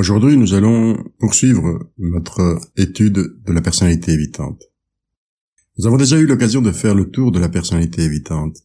Aujourd'hui, 0.00 0.38
nous 0.38 0.54
allons 0.54 0.96
poursuivre 1.18 1.92
notre 1.98 2.58
étude 2.78 3.16
de 3.46 3.52
la 3.52 3.60
personnalité 3.60 4.12
évitante. 4.12 4.62
Nous 5.76 5.86
avons 5.86 5.98
déjà 5.98 6.18
eu 6.18 6.24
l'occasion 6.24 6.62
de 6.62 6.72
faire 6.72 6.94
le 6.94 7.10
tour 7.10 7.32
de 7.32 7.38
la 7.38 7.50
personnalité 7.50 8.00
évitante. 8.00 8.56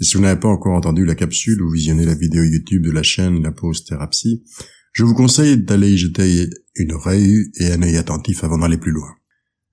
Et 0.00 0.04
si 0.04 0.16
vous 0.16 0.22
n'avez 0.22 0.40
pas 0.40 0.48
encore 0.48 0.72
entendu 0.72 1.04
la 1.04 1.14
capsule 1.14 1.60
ou 1.60 1.70
visionné 1.70 2.06
la 2.06 2.14
vidéo 2.14 2.42
YouTube 2.42 2.86
de 2.86 2.90
la 2.90 3.02
chaîne 3.02 3.42
La 3.42 3.52
Pause 3.52 3.84
Thérapie, 3.84 4.42
je 4.92 5.04
vous 5.04 5.12
conseille 5.12 5.58
d'aller 5.58 5.90
y 5.90 5.98
jeter 5.98 6.48
une 6.76 6.92
oreille 6.92 7.50
et 7.60 7.70
un 7.70 7.82
œil 7.82 7.98
attentif 7.98 8.42
avant 8.42 8.56
d'aller 8.56 8.78
plus 8.78 8.92
loin. 8.92 9.10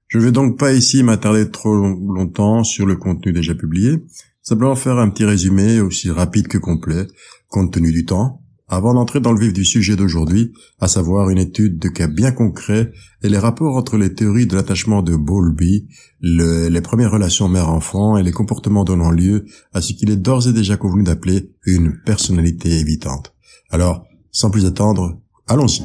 Je 0.10 0.18
ne 0.18 0.24
vais 0.26 0.34
donc 0.34 0.60
pas 0.60 0.74
ici 0.74 1.02
m'attarder 1.02 1.50
trop 1.50 1.76
longtemps 1.76 2.66
sur 2.66 2.86
le 2.86 2.98
contenu 2.98 3.32
déjà 3.32 3.56
publié, 3.56 4.04
simplement 4.42 4.76
faire 4.76 4.98
un 4.98 5.10
petit 5.10 5.24
résumé 5.24 5.80
aussi 5.80 6.12
rapide 6.12 6.50
que 6.50 6.58
complet, 6.58 7.08
compte 7.48 7.72
tenu 7.72 7.94
du 7.94 8.04
temps, 8.04 8.45
avant 8.68 8.94
d'entrer 8.94 9.20
dans 9.20 9.32
le 9.32 9.40
vif 9.40 9.54
du 9.54 9.64
sujet 9.64 9.96
d'aujourd'hui, 9.96 10.54
à 10.80 10.88
savoir 10.88 11.30
une 11.30 11.38
étude 11.38 11.78
de 11.78 11.88
cas 11.88 12.08
bien 12.08 12.32
concrets 12.32 12.92
et 13.22 13.30
les 13.30 13.38
rapports 13.38 13.76
entre 13.76 13.98
les 13.98 14.14
théories 14.14 14.48
de 14.48 14.56
l'attachement 14.56 15.04
de 15.04 15.16
Bowlby, 15.16 15.88
les 16.22 16.82
premières 16.82 17.12
relations 17.12 17.48
mère-enfant 17.48 18.18
et 18.18 18.24
les 18.24 18.32
comportements 18.32 18.84
donnant 18.84 19.12
lieu 19.12 19.46
à 19.74 19.82
ce 19.82 19.94
qu'il 19.94 20.10
est 20.10 20.16
d'ores 20.16 20.48
et 20.48 20.54
déjà 20.54 20.78
convenu 20.78 21.04
d'appeler 21.04 21.52
une 21.66 22.00
personnalité 22.06 22.80
évitante. 22.80 23.34
Alors, 23.70 24.06
sans 24.32 24.50
plus 24.50 24.66
attendre, 24.66 25.20
allons-y. 25.48 25.84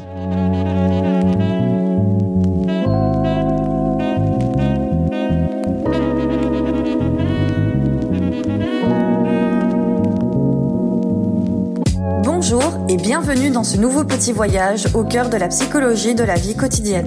Dans 13.60 13.64
ce 13.64 13.76
nouveau 13.76 14.04
petit 14.04 14.32
voyage 14.32 14.86
au 14.94 15.04
cœur 15.04 15.28
de 15.28 15.36
la 15.36 15.46
psychologie 15.48 16.14
de 16.14 16.24
la 16.24 16.34
vie 16.34 16.56
quotidienne. 16.56 17.06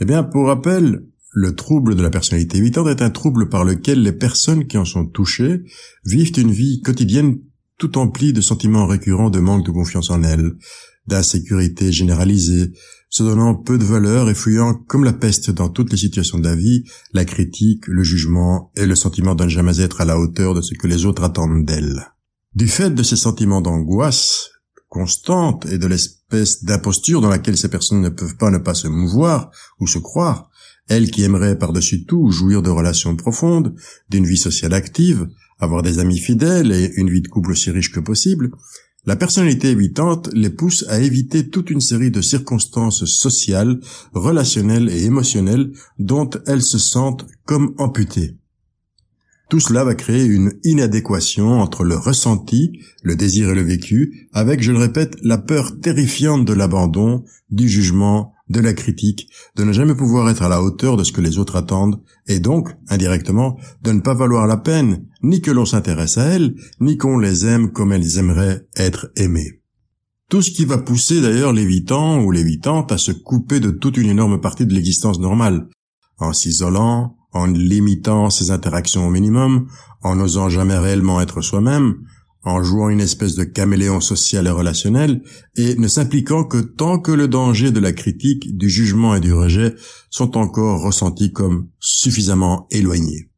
Eh 0.00 0.04
bien, 0.06 0.22
pour 0.22 0.46
rappel, 0.46 1.04
le 1.34 1.54
trouble 1.54 1.94
de 1.94 2.02
la 2.02 2.08
personnalité 2.08 2.56
évitante 2.56 2.86
est 2.86 3.02
un 3.02 3.10
trouble 3.10 3.50
par 3.50 3.64
lequel 3.64 4.02
les 4.02 4.12
personnes 4.12 4.66
qui 4.66 4.78
en 4.78 4.86
sont 4.86 5.04
touchées 5.04 5.60
vivent 6.06 6.32
une 6.38 6.52
vie 6.52 6.80
quotidienne 6.80 7.36
tout 7.76 7.98
emplie 7.98 8.32
de 8.32 8.40
sentiments 8.40 8.86
récurrents 8.86 9.28
de 9.28 9.40
manque 9.40 9.66
de 9.66 9.72
confiance 9.72 10.08
en 10.08 10.22
elles, 10.22 10.52
d'insécurité 11.06 11.92
généralisée, 11.92 12.72
se 13.08 13.22
donnant 13.22 13.54
peu 13.54 13.78
de 13.78 13.84
valeur 13.84 14.28
et 14.28 14.34
fuyant 14.34 14.74
comme 14.74 15.04
la 15.04 15.12
peste 15.12 15.50
dans 15.50 15.68
toutes 15.68 15.90
les 15.90 15.96
situations 15.96 16.38
de 16.38 16.44
la 16.44 16.56
vie, 16.56 16.84
la 17.12 17.24
critique, 17.24 17.86
le 17.86 18.02
jugement 18.02 18.72
et 18.76 18.86
le 18.86 18.94
sentiment 18.94 19.34
de 19.34 19.44
ne 19.44 19.48
jamais 19.48 19.80
être 19.80 20.00
à 20.00 20.04
la 20.04 20.18
hauteur 20.18 20.54
de 20.54 20.60
ce 20.60 20.74
que 20.74 20.86
les 20.86 21.06
autres 21.06 21.22
attendent 21.22 21.64
d'elle. 21.64 22.12
Du 22.54 22.68
fait 22.68 22.90
de 22.90 23.02
ces 23.02 23.16
sentiments 23.16 23.60
d'angoisse 23.60 24.50
constante 24.88 25.66
et 25.66 25.78
de 25.78 25.86
l'espèce 25.86 26.64
d'imposture 26.64 27.20
dans 27.20 27.28
laquelle 27.28 27.56
ces 27.56 27.68
personnes 27.68 28.00
ne 28.00 28.08
peuvent 28.08 28.36
pas 28.36 28.50
ne 28.50 28.58
pas 28.58 28.74
se 28.74 28.88
mouvoir 28.88 29.50
ou 29.80 29.86
se 29.86 29.98
croire, 29.98 30.50
elles 30.88 31.10
qui 31.10 31.22
aimeraient 31.24 31.58
par-dessus 31.58 32.04
tout 32.04 32.30
jouir 32.30 32.62
de 32.62 32.70
relations 32.70 33.16
profondes, 33.16 33.74
d'une 34.08 34.24
vie 34.24 34.36
sociale 34.36 34.74
active, 34.74 35.26
avoir 35.58 35.82
des 35.82 35.98
amis 35.98 36.18
fidèles 36.18 36.72
et 36.72 36.92
une 36.96 37.10
vie 37.10 37.22
de 37.22 37.28
couple 37.28 37.52
aussi 37.52 37.70
riche 37.70 37.92
que 37.92 38.00
possible, 38.00 38.50
la 39.06 39.16
personnalité 39.16 39.70
évitante 39.70 40.28
les 40.34 40.50
pousse 40.50 40.84
à 40.88 41.00
éviter 41.00 41.48
toute 41.48 41.70
une 41.70 41.80
série 41.80 42.10
de 42.10 42.20
circonstances 42.20 43.04
sociales, 43.04 43.80
relationnelles 44.12 44.90
et 44.90 45.04
émotionnelles 45.04 45.72
dont 45.98 46.28
elles 46.46 46.62
se 46.62 46.78
sentent 46.78 47.26
comme 47.44 47.74
amputées. 47.78 48.36
Tout 49.48 49.60
cela 49.60 49.84
va 49.84 49.94
créer 49.94 50.24
une 50.24 50.54
inadéquation 50.64 51.60
entre 51.60 51.84
le 51.84 51.96
ressenti, 51.96 52.80
le 53.04 53.14
désir 53.14 53.50
et 53.50 53.54
le 53.54 53.62
vécu, 53.62 54.28
avec, 54.32 54.60
je 54.60 54.72
le 54.72 54.78
répète, 54.78 55.16
la 55.22 55.38
peur 55.38 55.78
terrifiante 55.80 56.44
de 56.44 56.52
l'abandon, 56.52 57.22
du 57.50 57.68
jugement, 57.68 58.34
de 58.48 58.60
la 58.60 58.74
critique, 58.74 59.28
de 59.56 59.64
ne 59.64 59.72
jamais 59.72 59.94
pouvoir 59.94 60.28
être 60.30 60.42
à 60.42 60.48
la 60.48 60.62
hauteur 60.62 60.96
de 60.96 61.04
ce 61.04 61.12
que 61.12 61.20
les 61.20 61.38
autres 61.38 61.56
attendent, 61.56 62.00
et 62.26 62.38
donc, 62.38 62.70
indirectement, 62.88 63.58
de 63.82 63.92
ne 63.92 64.00
pas 64.00 64.14
valoir 64.14 64.46
la 64.46 64.56
peine, 64.56 65.06
ni 65.22 65.40
que 65.40 65.50
l'on 65.50 65.64
s'intéresse 65.64 66.18
à 66.18 66.24
elles, 66.24 66.54
ni 66.80 66.96
qu'on 66.96 67.18
les 67.18 67.46
aime 67.46 67.72
comme 67.72 67.92
elles 67.92 68.18
aimeraient 68.18 68.66
être 68.76 69.10
aimées. 69.16 69.62
Tout 70.28 70.42
ce 70.42 70.50
qui 70.50 70.64
va 70.64 70.78
pousser 70.78 71.20
d'ailleurs 71.20 71.52
l'évitant 71.52 72.20
ou 72.20 72.30
l'évitante 72.30 72.90
à 72.92 72.98
se 72.98 73.12
couper 73.12 73.60
de 73.60 73.70
toute 73.70 73.96
une 73.96 74.10
énorme 74.10 74.40
partie 74.40 74.66
de 74.66 74.74
l'existence 74.74 75.20
normale, 75.20 75.68
en 76.18 76.32
s'isolant, 76.32 77.16
en 77.32 77.46
limitant 77.46 78.30
ses 78.30 78.50
interactions 78.50 79.06
au 79.06 79.10
minimum, 79.10 79.68
en 80.02 80.16
n'osant 80.16 80.48
jamais 80.48 80.78
réellement 80.78 81.20
être 81.20 81.42
soi-même, 81.42 81.96
en 82.46 82.62
jouant 82.62 82.90
une 82.90 83.00
espèce 83.00 83.34
de 83.34 83.42
caméléon 83.42 84.00
social 84.00 84.46
et 84.46 84.50
relationnel, 84.50 85.20
et 85.56 85.74
ne 85.74 85.88
s'impliquant 85.88 86.44
que 86.44 86.58
tant 86.58 87.00
que 87.00 87.10
le 87.10 87.26
danger 87.26 87.72
de 87.72 87.80
la 87.80 87.92
critique, 87.92 88.56
du 88.56 88.70
jugement 88.70 89.16
et 89.16 89.20
du 89.20 89.32
rejet 89.32 89.74
sont 90.10 90.36
encore 90.36 90.80
ressentis 90.80 91.32
comme 91.32 91.68
suffisamment 91.80 92.68
éloignés. 92.70 93.30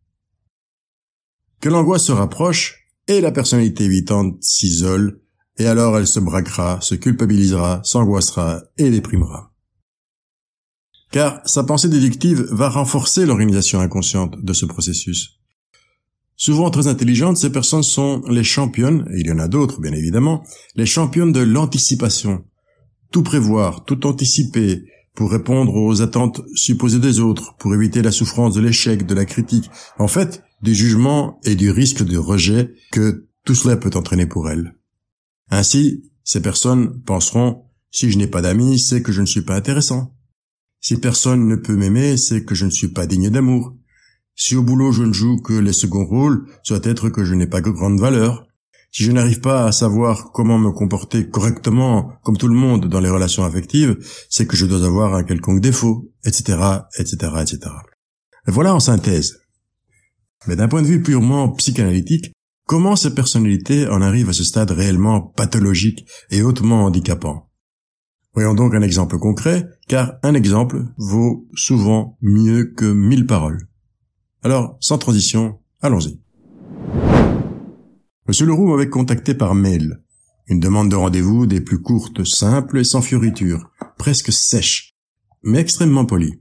Que 1.62 1.70
l'angoisse 1.70 2.04
se 2.04 2.12
rapproche, 2.12 2.86
et 3.06 3.22
la 3.22 3.32
personnalité 3.32 3.84
évitante 3.84 4.36
s'isole, 4.42 5.22
et 5.56 5.66
alors 5.66 5.96
elle 5.96 6.06
se 6.06 6.20
braquera, 6.20 6.78
se 6.82 6.94
culpabilisera, 6.94 7.80
s'angoissera 7.84 8.62
et 8.76 8.90
déprimera. 8.90 9.54
Car 11.10 11.40
sa 11.46 11.64
pensée 11.64 11.88
déductive 11.88 12.46
va 12.50 12.68
renforcer 12.68 13.24
l'organisation 13.24 13.80
inconsciente 13.80 14.36
de 14.44 14.52
ce 14.52 14.66
processus. 14.66 15.37
Souvent 16.40 16.70
très 16.70 16.86
intelligentes, 16.86 17.36
ces 17.36 17.50
personnes 17.50 17.82
sont 17.82 18.22
les 18.30 18.44
championnes, 18.44 19.04
et 19.12 19.20
il 19.20 19.26
y 19.26 19.32
en 19.32 19.40
a 19.40 19.48
d'autres 19.48 19.80
bien 19.80 19.92
évidemment, 19.92 20.44
les 20.76 20.86
championnes 20.86 21.32
de 21.32 21.40
l'anticipation. 21.40 22.44
Tout 23.10 23.24
prévoir, 23.24 23.84
tout 23.84 24.06
anticiper, 24.06 24.84
pour 25.16 25.32
répondre 25.32 25.74
aux 25.74 26.00
attentes 26.00 26.40
supposées 26.54 27.00
des 27.00 27.18
autres, 27.18 27.56
pour 27.58 27.74
éviter 27.74 28.02
la 28.02 28.12
souffrance 28.12 28.54
de 28.54 28.60
l'échec, 28.60 29.04
de 29.04 29.14
la 29.14 29.24
critique, 29.24 29.68
en 29.98 30.06
fait, 30.06 30.44
du 30.62 30.76
jugement 30.76 31.40
et 31.42 31.56
du 31.56 31.72
risque 31.72 32.04
de 32.04 32.16
rejet 32.16 32.72
que 32.92 33.26
tout 33.44 33.56
cela 33.56 33.76
peut 33.76 33.90
entraîner 33.96 34.26
pour 34.26 34.48
elles. 34.48 34.76
Ainsi, 35.50 36.04
ces 36.22 36.40
personnes 36.40 37.02
penseront, 37.02 37.64
si 37.90 38.12
je 38.12 38.18
n'ai 38.18 38.28
pas 38.28 38.42
d'amis, 38.42 38.78
c'est 38.78 39.02
que 39.02 39.10
je 39.10 39.22
ne 39.22 39.26
suis 39.26 39.42
pas 39.42 39.56
intéressant. 39.56 40.14
Si 40.80 40.98
personne 40.98 41.48
ne 41.48 41.56
peut 41.56 41.74
m'aimer, 41.74 42.16
c'est 42.16 42.44
que 42.44 42.54
je 42.54 42.64
ne 42.64 42.70
suis 42.70 42.92
pas 42.92 43.06
digne 43.06 43.30
d'amour. 43.30 43.74
Si 44.40 44.54
au 44.54 44.62
boulot 44.62 44.92
je 44.92 45.02
ne 45.02 45.12
joue 45.12 45.42
que 45.42 45.52
les 45.52 45.72
seconds 45.72 46.06
rôles, 46.06 46.46
soit 46.62 46.86
être 46.86 47.10
que 47.10 47.24
je 47.24 47.34
n'ai 47.34 47.48
pas 47.48 47.60
de 47.60 47.70
grande 47.70 47.98
valeur. 47.98 48.46
Si 48.92 49.02
je 49.02 49.10
n'arrive 49.10 49.40
pas 49.40 49.64
à 49.64 49.72
savoir 49.72 50.30
comment 50.32 50.60
me 50.60 50.70
comporter 50.70 51.28
correctement 51.28 52.12
comme 52.22 52.36
tout 52.36 52.46
le 52.46 52.54
monde 52.54 52.86
dans 52.86 53.00
les 53.00 53.10
relations 53.10 53.44
affectives, 53.44 53.96
c'est 54.30 54.46
que 54.46 54.56
je 54.56 54.64
dois 54.64 54.86
avoir 54.86 55.16
un 55.16 55.24
quelconque 55.24 55.60
défaut, 55.60 56.12
etc., 56.24 56.56
etc., 57.00 57.16
etc. 57.42 57.58
voilà 58.46 58.76
en 58.76 58.78
synthèse. 58.78 59.40
Mais 60.46 60.54
d'un 60.54 60.68
point 60.68 60.82
de 60.82 60.86
vue 60.86 61.02
purement 61.02 61.48
psychanalytique, 61.54 62.32
comment 62.64 62.94
ces 62.94 63.12
personnalités 63.16 63.88
en 63.88 64.02
arrivent 64.02 64.30
à 64.30 64.32
ce 64.32 64.44
stade 64.44 64.70
réellement 64.70 65.20
pathologique 65.20 66.06
et 66.30 66.42
hautement 66.42 66.84
handicapant? 66.84 67.50
Voyons 68.34 68.54
donc 68.54 68.72
un 68.72 68.82
exemple 68.82 69.18
concret, 69.18 69.66
car 69.88 70.14
un 70.22 70.34
exemple 70.34 70.84
vaut 70.96 71.48
souvent 71.56 72.16
mieux 72.22 72.72
que 72.76 72.84
mille 72.84 73.26
paroles. 73.26 73.67
Alors, 74.42 74.76
sans 74.80 74.98
transition, 74.98 75.58
allons-y. 75.82 76.20
Monsieur 78.28 78.46
Leroux 78.46 78.68
m'avait 78.68 78.88
contacté 78.88 79.34
par 79.34 79.54
mail. 79.54 80.00
Une 80.46 80.60
demande 80.60 80.90
de 80.90 80.96
rendez-vous 80.96 81.46
des 81.46 81.60
plus 81.60 81.82
courtes, 81.82 82.24
simples 82.24 82.78
et 82.78 82.84
sans 82.84 83.02
fioritures, 83.02 83.70
presque 83.98 84.32
sèche, 84.32 84.94
mais 85.42 85.58
extrêmement 85.58 86.04
polie. 86.04 86.40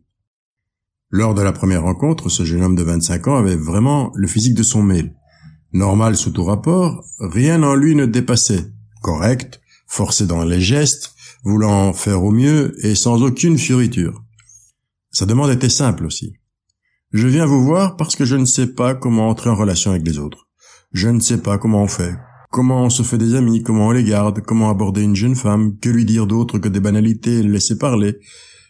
Lors 1.10 1.34
de 1.34 1.42
la 1.42 1.54
première 1.54 1.84
rencontre, 1.84 2.30
ce 2.30 2.44
jeune 2.44 2.64
homme 2.64 2.76
de 2.76 2.84
25 2.84 3.28
ans 3.28 3.38
avait 3.38 3.56
vraiment 3.56 4.12
le 4.16 4.28
physique 4.28 4.54
de 4.54 4.64
son 4.64 4.84
mail. 4.84 5.16
Normal 5.74 6.16
sous 6.16 6.32
tout 6.32 6.44
rapport, 6.44 7.04
rien 7.20 7.64
en 7.64 7.74
lui 7.74 7.96
ne 7.96 8.06
dépassait. 8.06 8.66
Correct, 9.02 9.60
forcé 9.88 10.28
dans 10.28 10.44
les 10.44 10.62
gestes, 10.62 11.16
voulant 11.44 11.94
faire 11.94 12.24
au 12.24 12.32
mieux 12.32 12.76
et 12.86 12.94
sans 12.94 13.24
aucune 13.24 13.58
fioriture. 13.58 14.24
Sa 15.12 15.26
demande 15.26 15.52
était 15.52 15.70
simple 15.70 16.06
aussi. 16.06 16.34
Je 17.14 17.28
viens 17.28 17.46
vous 17.46 17.64
voir 17.64 17.96
parce 17.96 18.18
que 18.18 18.26
je 18.26 18.36
ne 18.36 18.44
sais 18.44 18.68
pas 18.68 18.94
comment 18.94 19.30
entrer 19.30 19.50
en 19.50 19.56
relation 19.56 19.92
avec 19.92 20.06
les 20.06 20.20
autres. 20.20 20.50
Je 20.92 21.08
ne 21.08 21.22
sais 21.22 21.42
pas 21.42 21.58
comment 21.58 21.82
on 21.82 21.88
fait. 21.88 22.14
Comment 22.52 22.84
on 22.84 22.90
se 22.90 23.02
fait 23.02 23.18
des 23.18 23.36
amis, 23.36 23.64
comment 23.64 23.88
on 23.88 23.92
les 23.92 24.04
garde, 24.04 24.42
comment 24.42 24.70
aborder 24.70 25.04
une 25.04 25.16
jeune 25.16 25.36
femme, 25.36 25.78
que 25.80 25.88
lui 25.88 26.04
dire 26.04 26.28
d'autre 26.28 26.60
que 26.60 26.68
des 26.68 26.82
banalités 26.82 27.40
et 27.40 27.44
le 27.44 27.54
laisser 27.54 27.78
parler. 27.78 28.18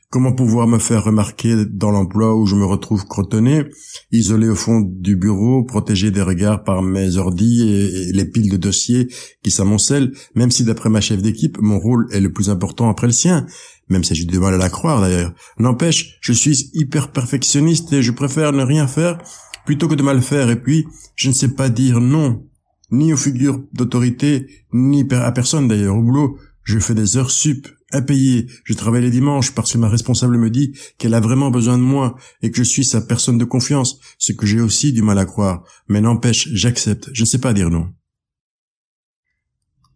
Comment 0.10 0.32
pouvoir 0.32 0.68
me 0.68 0.80
faire 0.80 1.04
remarquer 1.04 1.66
dans 1.66 1.92
l'emploi 1.92 2.34
où 2.34 2.46
je 2.46 2.56
me 2.56 2.64
retrouve 2.64 3.06
crotonné, 3.06 3.66
isolé 4.14 4.48
au 4.48 4.56
fond 4.56 4.80
du 4.80 5.18
bureau, 5.18 5.66
protégé 5.66 6.12
des 6.12 6.22
regards 6.22 6.64
par 6.64 6.82
mes 6.82 7.18
ordis 7.18 7.68
et, 7.68 8.14
les 8.14 8.24
piles 8.24 8.50
de 8.50 8.56
dossiers 8.56 9.10
qui 9.44 9.52
s'amoncellent, 9.52 10.14
même 10.34 10.50
si 10.50 10.64
d'après 10.64 10.90
ma 10.90 11.02
chef 11.02 11.22
d'équipe, 11.22 11.58
mon 11.60 11.78
rôle 11.78 12.08
est 12.14 12.22
le 12.22 12.32
plus 12.32 12.50
important 12.50 12.90
après 12.90 13.08
le 13.08 13.12
sien, 13.12 13.46
même 13.90 14.06
si 14.06 14.16
j'ai 14.16 14.24
du 14.24 14.40
mal 14.40 14.54
à 14.54 14.58
la 14.58 14.70
croire 14.70 15.02
d'ailleurs. 15.02 15.34
N'empêche, 15.60 16.18
je 16.22 16.32
suis 16.32 16.70
hyper 16.74 17.12
perfectionniste 17.12 17.92
et 17.92 18.02
je 18.02 18.14
préfère 18.14 18.54
ne 18.54 18.64
rien 18.64 18.88
faire 18.88 19.18
plutôt 19.66 19.90
que 19.90 19.96
de 19.96 20.04
mal 20.04 20.22
faire 20.22 20.50
et 20.50 20.62
puis 20.62 20.88
je 21.16 21.28
ne 21.28 21.34
sais 21.34 21.50
pas 21.50 21.68
dire 21.68 22.00
non, 22.00 22.48
ni 22.92 23.12
aux 23.12 23.18
figures 23.18 23.62
d'autorité, 23.74 24.48
ni 24.72 25.06
à 25.12 25.34
personne 25.34 25.68
d'ailleurs. 25.68 25.98
Au 25.98 26.02
boulot, 26.02 26.38
je 26.64 26.80
fais 26.80 26.96
des 26.96 27.18
heures 27.18 27.32
sup, 27.32 27.68
impayées. 27.92 28.48
Je 28.64 28.74
travaille 28.74 29.04
les 29.04 29.12
dimanches 29.12 29.54
parce 29.54 29.74
que 29.74 29.78
ma 29.78 29.90
responsable 29.90 30.38
me 30.38 30.50
dit 30.50 30.74
qu'elle 30.98 31.14
a 31.14 31.20
vraiment 31.20 31.52
besoin 31.52 31.78
de 31.78 31.84
moi 31.84 32.16
et 32.42 32.52
que 32.52 32.58
je 32.58 32.64
suis 32.64 32.86
sa 32.86 33.02
personne 33.02 33.38
de 33.38 33.46
confiance, 33.46 34.00
ce 34.18 34.34
que 34.34 34.46
j'ai 34.46 34.62
aussi 34.62 34.94
du 34.94 35.02
mal 35.02 35.20
à 35.20 35.26
croire. 35.26 35.64
Mais 35.88 36.02
n'empêche, 36.02 36.50
j'accepte. 36.54 37.10
Je 37.14 37.22
ne 37.22 37.28
sais 37.28 37.40
pas 37.40 37.54
dire 37.54 37.70
non. 37.70 37.90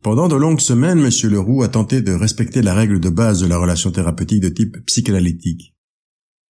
Pendant 0.02 0.28
de 0.28 0.36
longues 0.36 0.62
semaines, 0.62 1.06
M. 1.06 1.12
Leroux 1.30 1.62
a 1.62 1.68
tenté 1.68 2.02
de 2.02 2.12
respecter 2.12 2.64
la 2.64 2.74
règle 2.74 3.00
de 3.00 3.10
base 3.10 3.42
de 3.42 3.48
la 3.48 3.58
relation 3.58 3.92
thérapeutique 3.92 4.42
de 4.42 4.50
type 4.50 4.78
psychanalytique. 4.88 5.76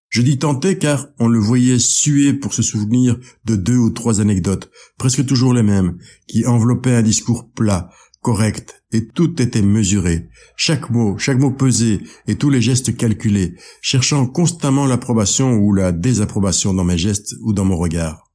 Je 0.07 0.21
dis 0.21 0.37
tenter 0.37 0.77
car 0.77 1.07
on 1.19 1.27
le 1.27 1.39
voyait 1.39 1.79
suer 1.79 2.33
pour 2.33 2.53
se 2.53 2.61
souvenir 2.61 3.17
de 3.45 3.55
deux 3.55 3.77
ou 3.77 3.91
trois 3.91 4.19
anecdotes, 4.19 4.69
presque 4.97 5.25
toujours 5.25 5.53
les 5.53 5.63
mêmes, 5.63 5.97
qui 6.27 6.45
enveloppaient 6.45 6.95
un 6.95 7.01
discours 7.01 7.49
plat, 7.49 7.89
correct, 8.21 8.83
et 8.91 9.07
tout 9.07 9.41
était 9.41 9.61
mesuré, 9.61 10.29
chaque 10.55 10.89
mot, 10.89 11.17
chaque 11.17 11.39
mot 11.39 11.51
pesé, 11.51 12.01
et 12.27 12.35
tous 12.35 12.49
les 12.49 12.61
gestes 12.61 12.95
calculés, 12.95 13.55
cherchant 13.81 14.27
constamment 14.27 14.85
l'approbation 14.85 15.55
ou 15.55 15.73
la 15.73 15.91
désapprobation 15.91 16.73
dans 16.73 16.83
mes 16.83 16.97
gestes 16.97 17.35
ou 17.41 17.53
dans 17.53 17.65
mon 17.65 17.77
regard. 17.77 18.31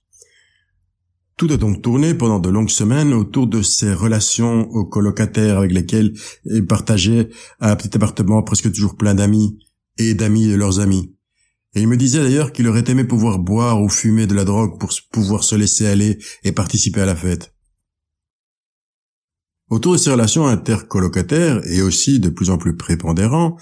Tout 1.37 1.53
a 1.53 1.59
donc 1.59 1.83
tourné 1.83 2.15
pendant 2.15 2.39
de 2.39 2.49
longues 2.49 2.71
semaines 2.71 3.13
autour 3.13 3.47
de 3.47 3.61
ces 3.61 3.93
relations 3.93 4.71
aux 4.71 4.87
colocataires 4.87 5.59
avec 5.59 5.71
lesquels 5.71 6.15
il 6.47 6.67
partageait 6.67 7.29
un 7.61 7.77
petit 7.77 7.95
appartement 7.95 8.43
presque 8.43 8.73
toujours 8.73 8.97
plein 8.97 9.15
d'amis 9.15 9.59
et 9.99 10.15
d'amis 10.15 10.49
de 10.49 10.55
leurs 10.55 10.81
amis. 10.81 11.15
Et 11.75 11.83
il 11.83 11.89
me 11.89 11.99
disait 11.99 12.23
d'ailleurs 12.23 12.53
qu'il 12.53 12.67
aurait 12.69 12.91
aimé 12.91 13.05
pouvoir 13.05 13.39
boire 13.39 13.83
ou 13.83 13.91
fumer 13.91 14.27
de 14.27 14.35
la 14.35 14.45
drogue 14.45 14.81
pour 14.81 14.91
pouvoir 15.13 15.45
se 15.45 15.55
laisser 15.55 15.87
aller 15.87 16.19
et 16.43 16.53
participer 16.53 17.03
à 17.03 17.07
la 17.07 17.15
fête. 17.15 17.56
Autour 19.69 19.95
de 19.95 19.99
ces 19.99 20.11
relations 20.11 20.47
intercolocataires, 20.47 21.61
et 21.67 21.83
aussi 21.83 22.21
de 22.21 22.29
plus 22.29 22.51
en 22.51 22.59
plus 22.59 22.77
prépondérant, 22.77 23.57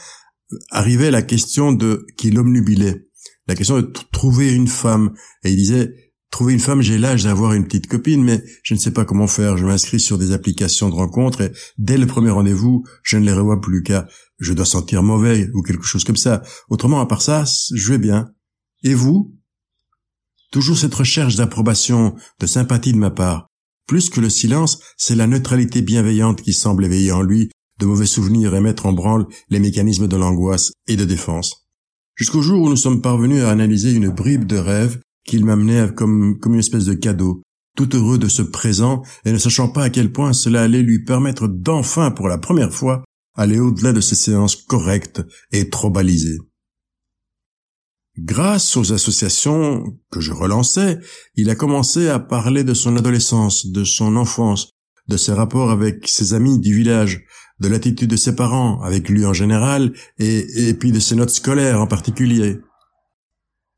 arrivait 0.70 1.10
la 1.10 1.22
question 1.22 1.72
de 1.72 2.06
qui 2.16 2.30
l'omnubilait, 2.30 3.08
la 3.46 3.54
question 3.54 3.76
de 3.76 3.92
trouver 4.12 4.52
une 4.52 4.68
femme. 4.68 5.14
Et 5.44 5.50
il 5.50 5.56
disait, 5.56 5.94
trouver 6.30 6.52
une 6.52 6.60
femme, 6.60 6.82
j'ai 6.82 6.98
l'âge 6.98 7.24
d'avoir 7.24 7.52
une 7.52 7.64
petite 7.64 7.86
copine, 7.86 8.22
mais 8.22 8.42
je 8.62 8.74
ne 8.74 8.78
sais 8.78 8.90
pas 8.90 9.04
comment 9.04 9.26
faire. 9.26 9.56
Je 9.56 9.64
m'inscris 9.64 10.00
sur 10.00 10.18
des 10.18 10.32
applications 10.32 10.88
de 10.90 10.94
rencontres 10.94 11.40
et 11.42 11.52
dès 11.78 11.96
le 11.96 12.06
premier 12.06 12.30
rendez-vous, 12.30 12.84
je 13.02 13.16
ne 13.16 13.24
les 13.24 13.32
revois 13.32 13.60
plus 13.60 13.82
car 13.82 14.04
je 14.40 14.52
dois 14.52 14.66
sentir 14.66 15.02
mauvais 15.02 15.48
ou 15.54 15.62
quelque 15.62 15.84
chose 15.84 16.04
comme 16.04 16.16
ça. 16.16 16.42
Autrement, 16.68 17.00
à 17.00 17.06
part 17.06 17.22
ça, 17.22 17.44
je 17.72 17.92
vais 17.92 17.98
bien. 17.98 18.30
Et 18.82 18.94
vous? 18.94 19.34
Toujours 20.50 20.76
cette 20.76 20.94
recherche 20.94 21.36
d'approbation, 21.36 22.14
de 22.40 22.46
sympathie 22.46 22.92
de 22.92 22.98
ma 22.98 23.10
part. 23.10 23.48
Plus 23.86 24.08
que 24.08 24.20
le 24.20 24.30
silence, 24.30 24.80
c'est 24.96 25.14
la 25.14 25.26
neutralité 25.26 25.82
bienveillante 25.82 26.42
qui 26.42 26.52
semble 26.52 26.84
éveiller 26.84 27.12
en 27.12 27.22
lui 27.22 27.50
de 27.80 27.86
mauvais 27.86 28.06
souvenirs 28.06 28.54
et 28.54 28.60
mettre 28.60 28.86
en 28.86 28.92
branle 28.92 29.26
les 29.50 29.58
mécanismes 29.58 30.08
de 30.08 30.16
l'angoisse 30.16 30.72
et 30.86 30.96
de 30.96 31.04
défense. 31.04 31.66
Jusqu'au 32.16 32.42
jour 32.42 32.62
où 32.62 32.68
nous 32.68 32.76
sommes 32.76 33.02
parvenus 33.02 33.42
à 33.42 33.50
analyser 33.50 33.92
une 33.92 34.08
bribe 34.08 34.46
de 34.46 34.56
rêve 34.56 35.00
qu'il 35.26 35.44
m'amenait 35.44 35.92
comme, 35.94 36.38
une 36.44 36.58
espèce 36.58 36.84
de 36.84 36.94
cadeau, 36.94 37.42
tout 37.76 37.94
heureux 37.96 38.18
de 38.18 38.28
ce 38.28 38.42
présent 38.42 39.02
et 39.24 39.32
ne 39.32 39.38
sachant 39.38 39.68
pas 39.68 39.84
à 39.84 39.90
quel 39.90 40.12
point 40.12 40.32
cela 40.32 40.62
allait 40.62 40.82
lui 40.82 41.04
permettre 41.04 41.48
d'enfin 41.48 42.10
pour 42.10 42.28
la 42.28 42.38
première 42.38 42.72
fois 42.72 43.02
aller 43.36 43.58
au-delà 43.58 43.92
de 43.92 44.00
ces 44.00 44.14
séances 44.14 44.56
correctes 44.56 45.22
et 45.50 45.68
trop 45.68 45.90
balisées. 45.90 46.38
Grâce 48.18 48.76
aux 48.76 48.92
associations 48.92 49.98
que 50.10 50.20
je 50.20 50.32
relançais, 50.32 50.98
il 51.34 51.50
a 51.50 51.56
commencé 51.56 52.08
à 52.08 52.20
parler 52.20 52.62
de 52.62 52.74
son 52.74 52.96
adolescence, 52.96 53.66
de 53.66 53.82
son 53.82 54.14
enfance, 54.16 54.70
de 55.08 55.16
ses 55.16 55.32
rapports 55.32 55.70
avec 55.70 56.06
ses 56.06 56.32
amis 56.32 56.60
du 56.60 56.74
village, 56.74 57.24
de 57.58 57.68
l'attitude 57.68 58.10
de 58.10 58.16
ses 58.16 58.36
parents 58.36 58.80
avec 58.82 59.08
lui 59.08 59.26
en 59.26 59.32
général, 59.32 59.92
et, 60.18 60.74
puis 60.74 60.92
de 60.92 61.00
ses 61.00 61.16
notes 61.16 61.30
scolaires 61.30 61.80
en 61.80 61.88
particulier. 61.88 62.60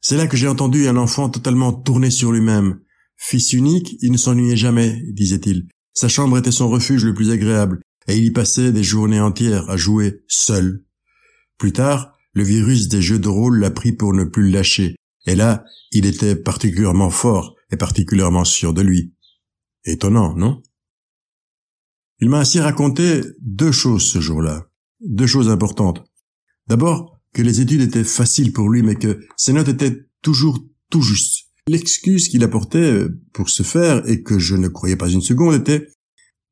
C'est 0.02 0.18
là 0.18 0.26
que 0.26 0.36
j'ai 0.36 0.48
entendu 0.48 0.86
un 0.86 0.96
enfant 0.96 1.30
totalement 1.30 1.72
tourné 1.72 2.10
sur 2.10 2.30
lui-même. 2.30 2.80
Fils 3.16 3.54
unique, 3.54 3.96
il 4.02 4.12
ne 4.12 4.18
s'ennuyait 4.18 4.56
jamais, 4.56 5.02
disait-il. 5.12 5.66
Sa 5.94 6.08
chambre 6.08 6.36
était 6.36 6.52
son 6.52 6.68
refuge 6.68 7.06
le 7.06 7.14
plus 7.14 7.30
agréable, 7.30 7.80
et 8.06 8.16
il 8.18 8.24
y 8.24 8.30
passait 8.30 8.70
des 8.70 8.84
journées 8.84 9.20
entières 9.20 9.70
à 9.70 9.78
jouer 9.78 10.20
seul. 10.28 10.84
Plus 11.58 11.72
tard, 11.72 12.15
le 12.36 12.44
virus 12.44 12.88
des 12.88 13.00
jeux 13.00 13.18
de 13.18 13.28
rôle 13.28 13.60
l'a 13.60 13.70
pris 13.70 13.92
pour 13.92 14.12
ne 14.12 14.22
plus 14.22 14.42
le 14.42 14.50
lâcher, 14.50 14.94
et 15.26 15.34
là, 15.34 15.64
il 15.90 16.04
était 16.04 16.36
particulièrement 16.36 17.08
fort 17.08 17.56
et 17.72 17.78
particulièrement 17.78 18.44
sûr 18.44 18.74
de 18.74 18.82
lui. 18.82 19.14
Étonnant, 19.86 20.36
non? 20.36 20.62
Il 22.20 22.28
m'a 22.28 22.40
ainsi 22.40 22.60
raconté 22.60 23.22
deux 23.40 23.72
choses 23.72 24.04
ce 24.04 24.20
jour-là, 24.20 24.66
deux 25.00 25.26
choses 25.26 25.48
importantes. 25.48 26.04
D'abord, 26.66 27.18
que 27.32 27.40
les 27.40 27.62
études 27.62 27.80
étaient 27.80 28.04
faciles 28.04 28.52
pour 28.52 28.68
lui, 28.68 28.82
mais 28.82 28.96
que 28.96 29.26
ses 29.38 29.54
notes 29.54 29.68
étaient 29.68 30.06
toujours 30.20 30.62
tout 30.90 31.02
justes. 31.02 31.46
L'excuse 31.68 32.28
qu'il 32.28 32.44
apportait 32.44 33.06
pour 33.32 33.48
ce 33.48 33.62
faire, 33.62 34.06
et 34.06 34.22
que 34.22 34.38
je 34.38 34.56
ne 34.56 34.68
croyais 34.68 34.96
pas 34.96 35.08
une 35.08 35.22
seconde, 35.22 35.54
était 35.54 35.88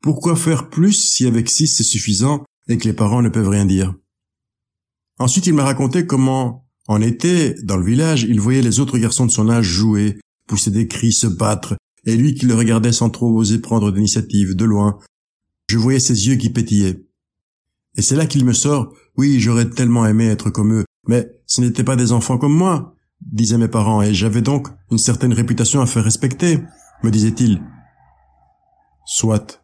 pourquoi 0.00 0.34
faire 0.34 0.70
plus 0.70 0.94
si 0.94 1.26
avec 1.26 1.50
six 1.50 1.66
c'est 1.66 1.84
suffisant 1.84 2.42
et 2.68 2.78
que 2.78 2.88
les 2.88 2.94
parents 2.94 3.20
ne 3.20 3.28
peuvent 3.28 3.50
rien 3.50 3.66
dire? 3.66 3.94
Ensuite, 5.18 5.46
il 5.46 5.54
m'a 5.54 5.64
raconté 5.64 6.06
comment, 6.06 6.66
en 6.88 7.00
été, 7.00 7.54
dans 7.62 7.76
le 7.76 7.84
village, 7.84 8.24
il 8.24 8.40
voyait 8.40 8.62
les 8.62 8.80
autres 8.80 8.98
garçons 8.98 9.26
de 9.26 9.30
son 9.30 9.48
âge 9.48 9.64
jouer, 9.64 10.18
pousser 10.48 10.70
des 10.70 10.88
cris, 10.88 11.12
se 11.12 11.26
battre, 11.26 11.76
et 12.04 12.16
lui 12.16 12.34
qui 12.34 12.46
le 12.46 12.54
regardait 12.54 12.92
sans 12.92 13.10
trop 13.10 13.30
oser 13.32 13.60
prendre 13.60 13.92
d'initiative, 13.92 14.54
de 14.54 14.64
loin. 14.64 14.98
Je 15.70 15.78
voyais 15.78 16.00
ses 16.00 16.26
yeux 16.26 16.36
qui 16.36 16.50
pétillaient. 16.50 17.04
Et 17.96 18.02
c'est 18.02 18.16
là 18.16 18.26
qu'il 18.26 18.44
me 18.44 18.52
sort, 18.52 18.92
oui, 19.16 19.38
j'aurais 19.38 19.70
tellement 19.70 20.04
aimé 20.06 20.26
être 20.26 20.50
comme 20.50 20.74
eux, 20.74 20.84
mais 21.06 21.30
ce 21.46 21.60
n'étaient 21.60 21.84
pas 21.84 21.96
des 21.96 22.10
enfants 22.10 22.38
comme 22.38 22.54
moi, 22.54 22.96
disaient 23.20 23.58
mes 23.58 23.68
parents, 23.68 24.02
et 24.02 24.12
j'avais 24.12 24.42
donc 24.42 24.68
une 24.90 24.98
certaine 24.98 25.32
réputation 25.32 25.80
à 25.80 25.86
faire 25.86 26.04
respecter, 26.04 26.58
me 27.04 27.10
disait-il. 27.10 27.62
Soit. 29.06 29.62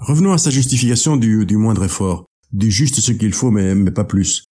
Revenons 0.00 0.32
à 0.32 0.38
sa 0.38 0.50
justification 0.50 1.16
du, 1.16 1.46
du 1.46 1.56
moindre 1.56 1.84
effort 1.84 2.24
du 2.52 2.70
juste 2.70 3.00
ce 3.00 3.12
qu'il 3.12 3.32
faut, 3.32 3.50
mais, 3.50 3.74
mais 3.74 3.90
pas 3.90 4.04
plus. 4.04 4.44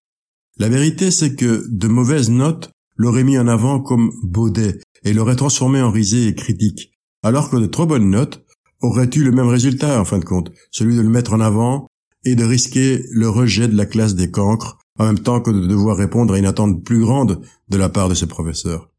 La 0.58 0.68
vérité, 0.68 1.10
c'est 1.10 1.34
que 1.34 1.64
de 1.68 1.88
mauvaises 1.88 2.30
notes 2.30 2.70
l'auraient 2.96 3.24
mis 3.24 3.38
en 3.38 3.48
avant 3.48 3.80
comme 3.80 4.10
baudet 4.22 4.80
et 5.04 5.12
l'auraient 5.12 5.36
transformé 5.36 5.80
en 5.80 5.90
risée 5.90 6.26
et 6.26 6.34
critique, 6.34 6.92
alors 7.22 7.50
que 7.50 7.56
de 7.56 7.66
trop 7.66 7.86
bonnes 7.86 8.10
notes 8.10 8.44
auraient 8.80 9.10
eu 9.14 9.22
le 9.22 9.32
même 9.32 9.48
résultat, 9.48 10.00
en 10.00 10.04
fin 10.04 10.18
de 10.18 10.24
compte, 10.24 10.52
celui 10.70 10.96
de 10.96 11.00
le 11.00 11.08
mettre 11.08 11.32
en 11.32 11.40
avant 11.40 11.86
et 12.24 12.34
de 12.34 12.44
risquer 12.44 13.04
le 13.12 13.28
rejet 13.28 13.68
de 13.68 13.76
la 13.76 13.86
classe 13.86 14.14
des 14.14 14.30
cancres, 14.30 14.78
en 14.98 15.06
même 15.06 15.20
temps 15.20 15.40
que 15.40 15.50
de 15.50 15.66
devoir 15.66 15.96
répondre 15.96 16.34
à 16.34 16.38
une 16.38 16.46
attente 16.46 16.84
plus 16.84 17.00
grande 17.00 17.40
de 17.68 17.76
la 17.76 17.88
part 17.88 18.08
de 18.08 18.14
ses 18.14 18.26
professeurs. 18.26 18.90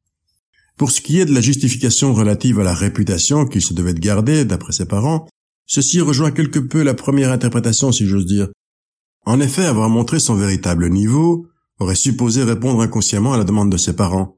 Pour 0.77 0.91
ce 0.91 1.01
qui 1.01 1.19
est 1.19 1.25
de 1.25 1.33
la 1.33 1.41
justification 1.41 2.13
relative 2.13 2.59
à 2.59 2.63
la 2.63 2.73
réputation 2.73 3.45
qu'il 3.45 3.61
se 3.61 3.73
devait 3.73 3.93
de 3.93 3.99
garder, 3.99 4.45
d'après 4.45 4.71
ses 4.71 4.85
parents, 4.85 5.27
ceci 5.65 5.99
rejoint 5.99 6.31
quelque 6.31 6.59
peu 6.59 6.83
la 6.83 6.93
première 6.93 7.33
interprétation, 7.33 7.91
si 7.91 8.05
j'ose 8.05 8.25
dire, 8.25 8.47
en 9.25 9.39
effet, 9.39 9.65
avoir 9.65 9.89
montré 9.89 10.19
son 10.19 10.35
véritable 10.35 10.89
niveau 10.89 11.47
aurait 11.79 11.95
supposé 11.95 12.43
répondre 12.43 12.81
inconsciemment 12.81 13.33
à 13.33 13.37
la 13.37 13.43
demande 13.43 13.71
de 13.71 13.77
ses 13.77 13.95
parents. 13.95 14.37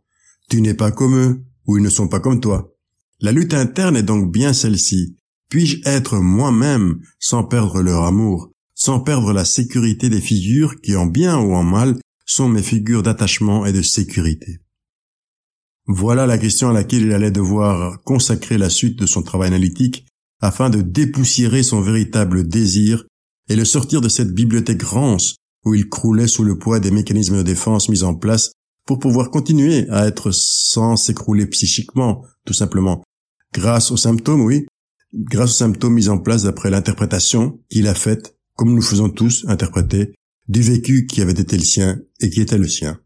Tu 0.49 0.61
n'es 0.61 0.73
pas 0.73 0.91
comme 0.91 1.15
eux, 1.15 1.43
ou 1.65 1.77
ils 1.77 1.83
ne 1.83 1.89
sont 1.89 2.07
pas 2.07 2.19
comme 2.19 2.39
toi. 2.39 2.73
La 3.19 3.31
lutte 3.31 3.53
interne 3.53 3.95
est 3.95 4.03
donc 4.03 4.31
bien 4.31 4.53
celle-ci. 4.53 5.17
Puis-je 5.49 5.81
être 5.85 6.19
moi-même 6.19 6.99
sans 7.19 7.43
perdre 7.43 7.81
leur 7.81 8.03
amour, 8.03 8.51
sans 8.73 8.99
perdre 8.99 9.33
la 9.33 9.45
sécurité 9.45 10.09
des 10.09 10.21
figures 10.21 10.79
qui, 10.81 10.95
en 10.95 11.05
bien 11.05 11.37
ou 11.37 11.53
en 11.53 11.63
mal, 11.63 11.97
sont 12.25 12.49
mes 12.49 12.63
figures 12.63 13.03
d'attachement 13.03 13.65
et 13.65 13.73
de 13.73 13.81
sécurité? 13.81 14.59
Voilà 15.87 16.25
la 16.25 16.37
question 16.37 16.69
à 16.69 16.73
laquelle 16.73 17.03
il 17.03 17.11
allait 17.11 17.31
devoir 17.31 18.01
consacrer 18.03 18.57
la 18.57 18.69
suite 18.69 18.97
de 18.97 19.05
son 19.05 19.23
travail 19.23 19.47
analytique 19.47 20.05
afin 20.39 20.69
de 20.69 20.81
dépoussiérer 20.81 21.63
son 21.63 21.81
véritable 21.81 22.47
désir 22.47 23.05
et 23.49 23.55
le 23.55 23.65
sortir 23.65 24.01
de 24.01 24.09
cette 24.09 24.33
bibliothèque 24.33 24.83
rance 24.83 25.35
où 25.65 25.75
il 25.75 25.89
croulait 25.89 26.27
sous 26.27 26.43
le 26.43 26.57
poids 26.57 26.79
des 26.79 26.91
mécanismes 26.91 27.37
de 27.37 27.43
défense 27.43 27.89
mis 27.89 28.03
en 28.03 28.15
place 28.15 28.51
pour 28.85 28.99
pouvoir 28.99 29.29
continuer 29.29 29.87
à 29.89 30.07
être 30.07 30.31
sans 30.31 30.95
s'écrouler 30.95 31.45
psychiquement, 31.45 32.25
tout 32.45 32.53
simplement. 32.53 33.03
Grâce 33.53 33.91
aux 33.91 33.97
symptômes, 33.97 34.41
oui, 34.41 34.65
grâce 35.13 35.51
aux 35.51 35.59
symptômes 35.59 35.93
mis 35.93 36.09
en 36.09 36.17
place 36.17 36.43
d'après 36.43 36.69
l'interprétation 36.69 37.59
qu'il 37.69 37.87
a 37.87 37.93
faite, 37.93 38.35
comme 38.55 38.73
nous 38.73 38.81
faisons 38.81 39.09
tous 39.09 39.45
interpréter, 39.47 40.13
du 40.47 40.61
vécu 40.61 41.05
qui 41.05 41.21
avait 41.21 41.31
été 41.31 41.57
le 41.57 41.63
sien 41.63 41.99
et 42.19 42.29
qui 42.29 42.41
était 42.41 42.57
le 42.57 42.67
sien. 42.67 42.99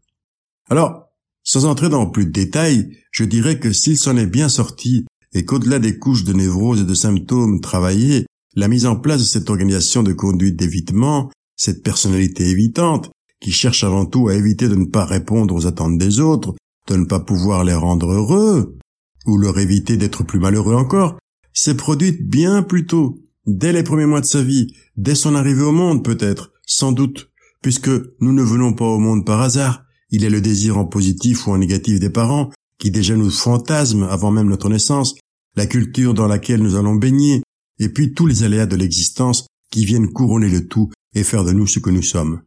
Alors, 0.68 1.06
sans 1.42 1.64
entrer 1.64 1.88
dans 1.88 2.10
plus 2.10 2.26
de 2.26 2.32
détails, 2.32 2.90
je 3.12 3.24
dirais 3.24 3.60
que 3.60 3.72
s'il 3.72 3.98
s'en 3.98 4.16
est 4.16 4.26
bien 4.26 4.48
sorti 4.48 5.06
et 5.32 5.44
qu'au-delà 5.44 5.78
des 5.78 5.98
couches 5.98 6.24
de 6.24 6.32
névrose 6.32 6.80
et 6.80 6.84
de 6.84 6.94
symptômes 6.94 7.60
travaillés, 7.60 8.25
la 8.56 8.68
mise 8.68 8.86
en 8.86 8.96
place 8.96 9.20
de 9.20 9.26
cette 9.26 9.50
organisation 9.50 10.02
de 10.02 10.14
conduite 10.14 10.56
d'évitement, 10.56 11.30
cette 11.56 11.82
personnalité 11.82 12.48
évitante, 12.48 13.10
qui 13.40 13.52
cherche 13.52 13.84
avant 13.84 14.06
tout 14.06 14.28
à 14.28 14.34
éviter 14.34 14.68
de 14.68 14.74
ne 14.74 14.86
pas 14.86 15.04
répondre 15.04 15.54
aux 15.54 15.66
attentes 15.66 15.98
des 15.98 16.20
autres, 16.20 16.54
de 16.88 16.96
ne 16.96 17.04
pas 17.04 17.20
pouvoir 17.20 17.64
les 17.64 17.74
rendre 17.74 18.10
heureux, 18.10 18.78
ou 19.26 19.36
leur 19.36 19.58
éviter 19.58 19.98
d'être 19.98 20.24
plus 20.24 20.40
malheureux 20.40 20.74
encore, 20.74 21.18
s'est 21.52 21.76
produite 21.76 22.26
bien 22.26 22.62
plus 22.62 22.86
tôt, 22.86 23.20
dès 23.46 23.72
les 23.72 23.82
premiers 23.82 24.06
mois 24.06 24.22
de 24.22 24.26
sa 24.26 24.42
vie, 24.42 24.68
dès 24.96 25.14
son 25.14 25.34
arrivée 25.34 25.62
au 25.62 25.72
monde 25.72 26.02
peut-être, 26.02 26.52
sans 26.66 26.92
doute, 26.92 27.30
puisque 27.62 27.90
nous 28.20 28.32
ne 28.32 28.42
venons 28.42 28.72
pas 28.72 28.86
au 28.86 28.98
monde 28.98 29.26
par 29.26 29.42
hasard, 29.42 29.84
il 30.10 30.24
est 30.24 30.30
le 30.30 30.40
désir 30.40 30.78
en 30.78 30.86
positif 30.86 31.46
ou 31.46 31.50
en 31.50 31.58
négatif 31.58 32.00
des 32.00 32.10
parents, 32.10 32.50
qui 32.78 32.90
déjà 32.90 33.16
nous 33.16 33.30
fantasme 33.30 34.04
avant 34.04 34.30
même 34.30 34.48
notre 34.48 34.70
naissance, 34.70 35.14
la 35.56 35.66
culture 35.66 36.14
dans 36.14 36.26
laquelle 36.26 36.62
nous 36.62 36.76
allons 36.76 36.94
baigner, 36.94 37.42
et 37.78 37.88
puis 37.88 38.12
tous 38.12 38.26
les 38.26 38.42
aléas 38.42 38.66
de 38.66 38.76
l'existence 38.76 39.46
qui 39.70 39.84
viennent 39.84 40.12
couronner 40.12 40.48
le 40.48 40.66
tout 40.66 40.90
et 41.14 41.24
faire 41.24 41.44
de 41.44 41.52
nous 41.52 41.66
ce 41.66 41.78
que 41.78 41.90
nous 41.90 42.02
sommes. 42.02 42.42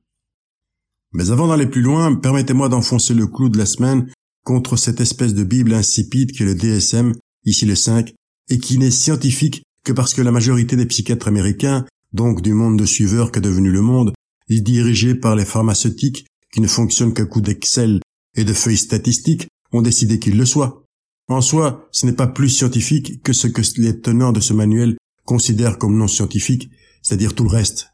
Mais 1.14 1.32
avant 1.32 1.48
d'aller 1.48 1.68
plus 1.68 1.82
loin, 1.82 2.16
permettez-moi 2.16 2.70
d'enfoncer 2.70 3.14
le 3.14 3.28
clou 3.28 3.50
de 3.50 3.58
la 3.58 3.66
semaine 3.66 4.12
contre 4.46 4.78
cette 4.78 5.02
espèce 5.02 5.34
de 5.34 5.44
Bible 5.44 5.74
insipide 5.74 6.32
qui 6.32 6.44
est 6.44 6.46
le 6.46 6.56
DSM, 6.56 7.14
ici 7.46 7.66
le 7.66 7.76
5, 7.76 8.14
et 8.50 8.60
qui 8.60 8.78
n'est 8.78 8.92
scientifique 8.92 9.64
que 9.84 9.92
parce 9.92 10.14
que 10.14 10.22
la 10.22 10.32
majorité 10.32 10.76
des 10.76 10.86
psychiatres 10.86 11.28
américains, 11.28 11.86
donc 12.14 12.42
du 12.42 12.54
monde 12.54 12.78
de 12.78 12.86
suiveurs 12.86 13.32
qu'est 13.32 13.42
devenu 13.42 13.72
le 13.72 13.82
monde, 13.82 14.14
est 14.50 14.62
dirigé 14.62 15.16
par 15.16 15.36
les 15.36 15.46
pharmaceutiques 15.46 16.26
qui 16.52 16.62
ne 16.62 16.68
fonctionnent 16.68 17.14
qu'à 17.14 17.26
coup 17.26 17.42
d'Excel 17.42 18.00
et 18.36 18.44
de 18.44 18.54
feuilles 18.54 18.78
statistiques, 18.78 19.48
ont 19.72 19.82
décidé 19.82 20.20
qu'il 20.20 20.38
le 20.38 20.46
soit. 20.46 20.84
En 21.28 21.42
soi, 21.42 21.88
ce 21.92 22.08
n'est 22.08 22.14
pas 22.14 22.28
plus 22.28 22.50
scientifique 22.50 23.22
que 23.22 23.34
ce 23.34 23.48
que 23.48 23.62
les 23.78 24.02
tenants 24.02 24.32
de 24.32 24.40
ce 24.40 24.54
manuel 24.54 24.98
considèrent 25.30 25.78
comme 25.78 25.96
non 25.96 26.08
scientifique, 26.08 26.72
c'est-à-dire 27.04 27.36
tout 27.36 27.44
le 27.44 27.52
reste. 27.52 27.90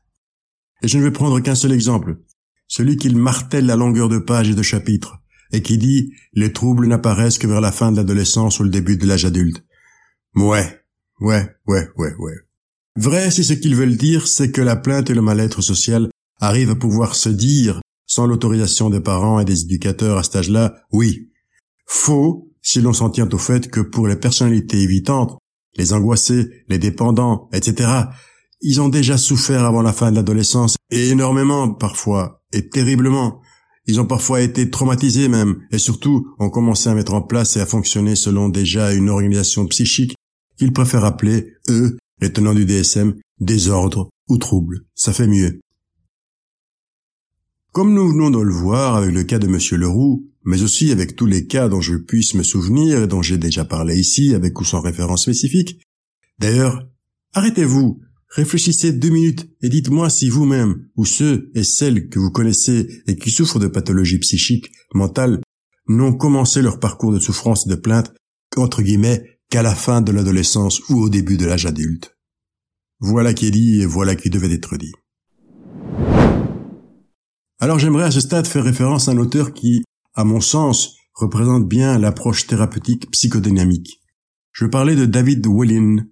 Et 0.81 0.87
je 0.87 0.97
ne 0.97 1.03
vais 1.03 1.11
prendre 1.11 1.41
qu'un 1.41 1.53
seul 1.53 1.73
exemple, 1.73 2.21
celui 2.65 2.95
qu'il 2.95 3.17
martèle 3.17 3.69
à 3.69 3.75
longueur 3.75 4.07
de 4.07 4.19
page 4.19 4.49
et 4.49 4.55
de 4.55 4.61
chapitre, 4.61 5.21
et 5.51 5.61
qui 5.61 5.77
dit 5.77 6.13
les 6.31 6.53
troubles 6.53 6.87
n'apparaissent 6.87 7.37
que 7.37 7.45
vers 7.45 7.59
la 7.59 7.73
fin 7.73 7.91
de 7.91 7.97
l'adolescence 7.97 8.61
ou 8.61 8.63
le 8.63 8.69
début 8.69 8.95
de 8.95 9.05
l'âge 9.05 9.25
adulte. 9.25 9.65
Ouais, 10.33 10.79
ouais, 11.19 11.45
ouais, 11.67 11.89
ouais, 11.97 12.13
ouais. 12.17 12.35
Vrai 12.95 13.29
si 13.31 13.43
ce 13.43 13.51
qu'ils 13.51 13.75
veulent 13.75 13.97
dire, 13.97 14.27
c'est 14.27 14.51
que 14.51 14.61
la 14.61 14.77
plainte 14.77 15.09
et 15.09 15.13
le 15.13 15.21
mal-être 15.21 15.61
social 15.61 16.09
arrivent 16.39 16.71
à 16.71 16.75
pouvoir 16.75 17.15
se 17.15 17.27
dire, 17.27 17.81
sans 18.05 18.27
l'autorisation 18.27 18.89
des 18.89 19.01
parents 19.01 19.41
et 19.41 19.45
des 19.45 19.63
éducateurs 19.63 20.17
à 20.17 20.23
cet 20.23 20.37
âge-là, 20.37 20.73
oui. 20.93 21.31
Faux 21.85 22.49
si 22.61 22.79
l'on 22.79 22.93
s'en 22.93 23.09
tient 23.09 23.29
au 23.29 23.37
fait 23.37 23.69
que 23.69 23.81
pour 23.81 24.07
les 24.07 24.15
personnalités 24.15 24.81
évitantes, 24.81 25.37
les 25.75 25.93
angoissés, 25.93 26.49
les 26.67 26.77
dépendants, 26.77 27.49
etc., 27.53 27.89
ils 28.61 28.81
ont 28.81 28.89
déjà 28.89 29.17
souffert 29.17 29.65
avant 29.65 29.81
la 29.81 29.93
fin 29.93 30.11
de 30.11 30.15
l'adolescence, 30.15 30.77
et 30.89 31.09
énormément 31.09 31.73
parfois, 31.73 32.41
et 32.51 32.69
terriblement. 32.69 33.41
Ils 33.85 33.99
ont 33.99 34.05
parfois 34.05 34.41
été 34.41 34.69
traumatisés 34.71 35.27
même, 35.27 35.61
et 35.71 35.77
surtout 35.77 36.27
ont 36.39 36.49
commencé 36.49 36.89
à 36.89 36.95
mettre 36.95 37.13
en 37.13 37.21
place 37.21 37.57
et 37.57 37.61
à 37.61 37.65
fonctionner 37.65 38.15
selon 38.15 38.49
déjà 38.49 38.93
une 38.93 39.09
organisation 39.09 39.67
psychique 39.67 40.15
qu'ils 40.57 40.73
préfèrent 40.73 41.05
appeler, 41.05 41.53
eux, 41.69 41.97
les 42.21 42.31
tenants 42.31 42.53
du 42.53 42.65
DSM, 42.65 43.15
désordre 43.39 44.09
ou 44.29 44.37
trouble. 44.37 44.85
Ça 44.95 45.13
fait 45.13 45.27
mieux. 45.27 45.59
Comme 47.71 47.93
nous 47.93 48.07
venons 48.07 48.29
de 48.31 48.39
le 48.39 48.53
voir 48.53 48.95
avec 48.95 49.13
le 49.13 49.23
cas 49.23 49.37
de 49.37 49.47
Monsieur 49.47 49.77
Leroux, 49.77 50.25
mais 50.45 50.61
aussi 50.61 50.91
avec 50.91 51.15
tous 51.15 51.25
les 51.25 51.47
cas 51.47 51.67
dont 51.67 51.81
je 51.81 51.95
puisse 51.95 52.35
me 52.35 52.43
souvenir 52.43 53.03
et 53.03 53.07
dont 53.07 53.21
j'ai 53.21 53.37
déjà 53.37 53.65
parlé 53.65 53.99
ici 53.99 54.33
avec 54.35 54.59
ou 54.61 54.63
sans 54.63 54.79
référence 54.79 55.23
spécifique, 55.23 55.81
d'ailleurs, 56.39 56.87
arrêtez-vous, 57.33 57.99
réfléchissez 58.29 58.93
deux 58.93 59.09
minutes 59.09 59.49
et 59.61 59.69
dites-moi 59.69 60.09
si 60.09 60.29
vous-même 60.29 60.87
ou 60.95 61.03
ceux 61.03 61.51
et 61.55 61.63
celles 61.63 62.09
que 62.09 62.19
vous 62.19 62.31
connaissez 62.31 63.01
et 63.07 63.15
qui 63.15 63.31
souffrent 63.31 63.59
de 63.59 63.67
pathologies 63.67 64.19
psychiques, 64.19 64.71
mentales, 64.93 65.41
n'ont 65.87 66.13
commencé 66.13 66.61
leur 66.61 66.79
parcours 66.79 67.11
de 67.11 67.19
souffrance 67.19 67.65
et 67.65 67.69
de 67.69 67.75
plainte, 67.75 68.13
entre 68.55 68.83
guillemets, 68.83 69.39
qu'à 69.49 69.63
la 69.63 69.75
fin 69.75 70.01
de 70.01 70.11
l'adolescence 70.11 70.81
ou 70.89 71.01
au 71.01 71.09
début 71.09 71.37
de 71.37 71.45
l'âge 71.45 71.65
adulte. 71.65 72.15
Voilà 72.99 73.33
qui 73.33 73.47
est 73.47 73.51
dit 73.51 73.81
et 73.81 73.85
voilà 73.85 74.15
qui 74.15 74.29
devait 74.29 74.53
être 74.53 74.77
dit. 74.77 74.93
Alors 77.59 77.79
j'aimerais 77.79 78.05
à 78.05 78.11
ce 78.11 78.19
stade 78.19 78.47
faire 78.47 78.63
référence 78.63 79.07
à 79.07 79.11
un 79.11 79.17
auteur 79.17 79.53
qui, 79.53 79.83
à 80.15 80.23
mon 80.23 80.41
sens, 80.41 80.95
représente 81.13 81.67
bien 81.67 81.97
l'approche 81.99 82.47
thérapeutique 82.47 83.11
psychodynamique. 83.11 84.01
Je 84.51 84.65
parlais 84.65 84.95
de 84.95 85.05
David 85.05 85.45
Wellin, 85.47 86.05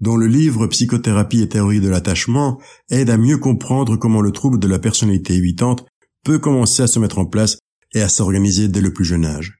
dont 0.00 0.16
le 0.16 0.26
livre 0.26 0.66
Psychothérapie 0.66 1.42
et 1.42 1.48
théorie 1.48 1.80
de 1.80 1.88
l'attachement 1.88 2.60
aide 2.90 3.10
à 3.10 3.16
mieux 3.16 3.38
comprendre 3.38 3.96
comment 3.96 4.20
le 4.20 4.32
trouble 4.32 4.58
de 4.58 4.66
la 4.66 4.78
personnalité 4.78 5.34
évitante 5.34 5.86
peut 6.24 6.38
commencer 6.38 6.82
à 6.82 6.86
se 6.86 6.98
mettre 6.98 7.18
en 7.18 7.26
place 7.26 7.58
et 7.92 8.02
à 8.02 8.08
s'organiser 8.08 8.68
dès 8.68 8.80
le 8.80 8.92
plus 8.92 9.04
jeune 9.04 9.24
âge. 9.24 9.58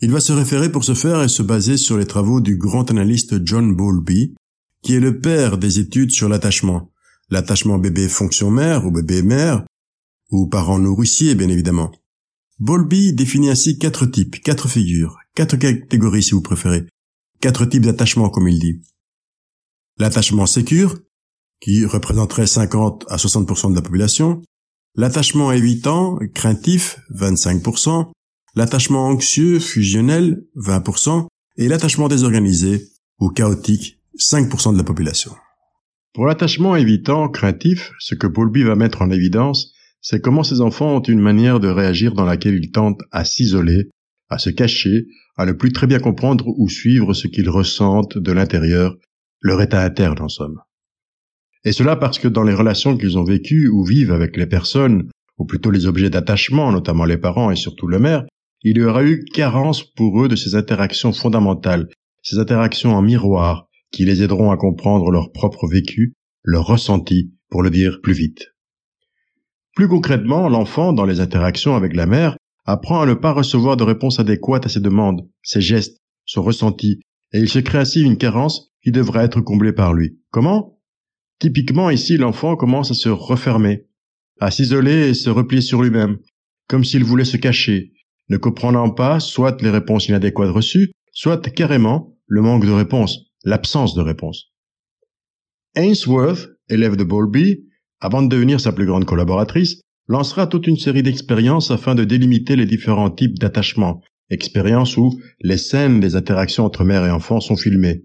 Il 0.00 0.10
va 0.10 0.20
se 0.20 0.32
référer 0.32 0.72
pour 0.72 0.84
ce 0.84 0.94
faire 0.94 1.22
et 1.22 1.28
se 1.28 1.42
baser 1.42 1.76
sur 1.76 1.98
les 1.98 2.06
travaux 2.06 2.40
du 2.40 2.56
grand 2.56 2.90
analyste 2.90 3.44
John 3.44 3.74
Bowlby, 3.74 4.34
qui 4.82 4.94
est 4.94 5.00
le 5.00 5.20
père 5.20 5.58
des 5.58 5.78
études 5.78 6.10
sur 6.10 6.28
l'attachement, 6.28 6.90
l'attachement 7.28 7.78
bébé-fonction-mère 7.78 8.86
ou 8.86 8.90
bébé-mère, 8.90 9.64
ou 10.30 10.46
parent 10.46 10.78
nourricier 10.78 11.34
bien 11.34 11.48
évidemment. 11.48 11.92
Bowlby 12.60 13.14
définit 13.14 13.48
ainsi 13.48 13.78
quatre 13.78 14.04
types, 14.04 14.42
quatre 14.42 14.68
figures, 14.68 15.16
quatre 15.34 15.56
catégories 15.56 16.22
si 16.22 16.32
vous 16.32 16.42
préférez, 16.42 16.86
quatre 17.40 17.64
types 17.64 17.86
d'attachement 17.86 18.28
comme 18.28 18.48
il 18.48 18.58
dit. 18.58 18.82
L'attachement 19.96 20.44
sécure, 20.44 20.98
qui 21.62 21.86
représenterait 21.86 22.46
50 22.46 23.06
à 23.08 23.16
60% 23.16 23.70
de 23.70 23.76
la 23.76 23.80
population, 23.80 24.42
l'attachement 24.94 25.52
évitant, 25.52 26.18
craintif, 26.34 26.98
25%, 27.14 28.10
l'attachement 28.54 29.06
anxieux, 29.06 29.58
fusionnel, 29.58 30.44
20%, 30.56 31.28
et 31.56 31.66
l'attachement 31.66 32.08
désorganisé, 32.08 32.88
ou 33.20 33.30
chaotique, 33.30 33.98
5% 34.18 34.74
de 34.74 34.78
la 34.78 34.84
population. 34.84 35.32
Pour 36.12 36.26
l'attachement 36.26 36.76
évitant, 36.76 37.30
craintif, 37.30 37.92
ce 38.00 38.14
que 38.14 38.26
Bowlby 38.26 38.64
va 38.64 38.74
mettre 38.74 39.00
en 39.00 39.10
évidence, 39.10 39.72
c'est 40.00 40.20
comment 40.20 40.42
ces 40.42 40.60
enfants 40.60 40.96
ont 40.96 41.02
une 41.02 41.20
manière 41.20 41.60
de 41.60 41.68
réagir 41.68 42.14
dans 42.14 42.24
laquelle 42.24 42.54
ils 42.54 42.70
tentent 42.70 43.02
à 43.10 43.24
s'isoler, 43.24 43.90
à 44.28 44.38
se 44.38 44.50
cacher, 44.50 45.06
à 45.36 45.46
ne 45.46 45.52
plus 45.52 45.72
très 45.72 45.86
bien 45.86 45.98
comprendre 45.98 46.46
ou 46.46 46.68
suivre 46.68 47.14
ce 47.14 47.26
qu'ils 47.26 47.50
ressentent 47.50 48.18
de 48.18 48.32
l'intérieur, 48.32 48.96
leur 49.40 49.60
état 49.60 49.82
interne 49.84 50.20
en 50.20 50.28
somme. 50.28 50.60
Et 51.64 51.72
cela 51.72 51.96
parce 51.96 52.18
que 52.18 52.28
dans 52.28 52.42
les 52.42 52.54
relations 52.54 52.96
qu'ils 52.96 53.18
ont 53.18 53.24
vécues 53.24 53.68
ou 53.68 53.84
vivent 53.84 54.12
avec 54.12 54.36
les 54.36 54.46
personnes, 54.46 55.10
ou 55.38 55.44
plutôt 55.44 55.70
les 55.70 55.86
objets 55.86 56.10
d'attachement, 56.10 56.72
notamment 56.72 57.04
les 57.04 57.18
parents 57.18 57.50
et 57.50 57.56
surtout 57.56 57.86
le 57.86 57.98
mère, 57.98 58.24
il 58.62 58.76
y 58.76 58.82
aura 58.82 59.04
eu 59.04 59.24
carence 59.24 59.82
pour 59.82 60.22
eux 60.22 60.28
de 60.28 60.36
ces 60.36 60.54
interactions 60.54 61.12
fondamentales, 61.12 61.88
ces 62.22 62.38
interactions 62.38 62.94
en 62.94 63.02
miroir, 63.02 63.66
qui 63.90 64.04
les 64.04 64.22
aideront 64.22 64.50
à 64.50 64.56
comprendre 64.56 65.10
leur 65.10 65.32
propre 65.32 65.66
vécu, 65.66 66.14
leur 66.44 66.66
ressenti, 66.66 67.32
pour 67.48 67.62
le 67.62 67.70
dire 67.70 68.00
plus 68.02 68.12
vite. 68.12 68.48
Plus 69.74 69.88
concrètement, 69.88 70.48
l'enfant, 70.48 70.92
dans 70.92 71.04
les 71.04 71.20
interactions 71.20 71.76
avec 71.76 71.94
la 71.94 72.06
mère, 72.06 72.36
apprend 72.64 73.00
à 73.00 73.06
ne 73.06 73.14
pas 73.14 73.32
recevoir 73.32 73.76
de 73.76 73.84
réponse 73.84 74.20
adéquate 74.20 74.66
à 74.66 74.68
ses 74.68 74.80
demandes, 74.80 75.28
ses 75.42 75.60
gestes, 75.60 75.98
son 76.24 76.42
ressenti, 76.42 77.00
et 77.32 77.38
il 77.38 77.48
se 77.48 77.58
crée 77.58 77.78
ainsi 77.78 78.02
une 78.02 78.18
carence 78.18 78.72
qui 78.82 78.92
devrait 78.92 79.24
être 79.24 79.40
comblée 79.40 79.72
par 79.72 79.94
lui. 79.94 80.18
Comment? 80.30 80.78
Typiquement 81.38 81.90
ici, 81.90 82.16
l'enfant 82.16 82.56
commence 82.56 82.90
à 82.90 82.94
se 82.94 83.08
refermer, 83.08 83.86
à 84.40 84.50
s'isoler 84.50 85.08
et 85.08 85.14
se 85.14 85.30
replier 85.30 85.62
sur 85.62 85.82
lui-même, 85.82 86.18
comme 86.68 86.84
s'il 86.84 87.04
voulait 87.04 87.24
se 87.24 87.36
cacher, 87.36 87.92
ne 88.28 88.36
comprenant 88.36 88.90
pas 88.90 89.20
soit 89.20 89.60
les 89.62 89.70
réponses 89.70 90.08
inadéquates 90.08 90.50
reçues, 90.50 90.92
soit 91.12 91.50
carrément 91.50 92.16
le 92.26 92.42
manque 92.42 92.64
de 92.64 92.70
réponse, 92.70 93.32
l'absence 93.44 93.94
de 93.94 94.02
réponse. 94.02 94.52
Ainsworth, 95.74 96.48
élève 96.68 96.96
de 96.96 97.04
Bowlby, 97.04 97.66
avant 98.00 98.22
de 98.22 98.28
devenir 98.28 98.60
sa 98.60 98.72
plus 98.72 98.86
grande 98.86 99.04
collaboratrice, 99.04 99.80
lancera 100.08 100.46
toute 100.46 100.66
une 100.66 100.76
série 100.76 101.02
d'expériences 101.02 101.70
afin 101.70 101.94
de 101.94 102.04
délimiter 102.04 102.56
les 102.56 102.66
différents 102.66 103.10
types 103.10 103.38
d'attachement, 103.38 104.00
expériences 104.30 104.96
où 104.96 105.20
les 105.40 105.58
scènes 105.58 106.00
des 106.00 106.16
interactions 106.16 106.64
entre 106.64 106.84
mère 106.84 107.04
et 107.04 107.10
enfant 107.10 107.40
sont 107.40 107.56
filmées. 107.56 108.04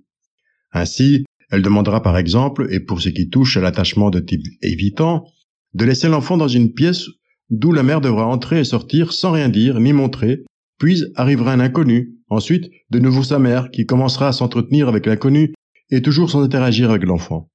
Ainsi, 0.71 1.25
elle 1.49 1.61
demandera 1.61 2.01
par 2.01 2.17
exemple, 2.17 2.67
et 2.71 2.79
pour 2.79 3.01
ce 3.01 3.09
qui 3.09 3.29
touche 3.29 3.57
à 3.57 3.61
l'attachement 3.61 4.09
de 4.09 4.19
type 4.19 4.45
évitant, 4.61 5.25
de 5.73 5.85
laisser 5.85 6.07
l'enfant 6.07 6.37
dans 6.37 6.47
une 6.47 6.73
pièce 6.73 7.07
d'où 7.49 7.71
la 7.71 7.83
mère 7.83 8.01
devra 8.01 8.25
entrer 8.25 8.59
et 8.59 8.63
sortir 8.63 9.13
sans 9.13 9.31
rien 9.31 9.49
dire 9.49 9.79
ni 9.79 9.93
montrer, 9.93 10.43
puis 10.79 11.03
arrivera 11.15 11.53
un 11.53 11.59
inconnu, 11.59 12.15
ensuite 12.29 12.69
de 12.89 12.99
nouveau 12.99 13.23
sa 13.23 13.39
mère 13.39 13.69
qui 13.71 13.85
commencera 13.85 14.27
à 14.27 14.31
s'entretenir 14.31 14.87
avec 14.89 15.05
l'inconnu 15.05 15.53
et 15.91 16.01
toujours 16.01 16.29
sans 16.29 16.43
interagir 16.43 16.89
avec 16.89 17.03
l'enfant. 17.03 17.49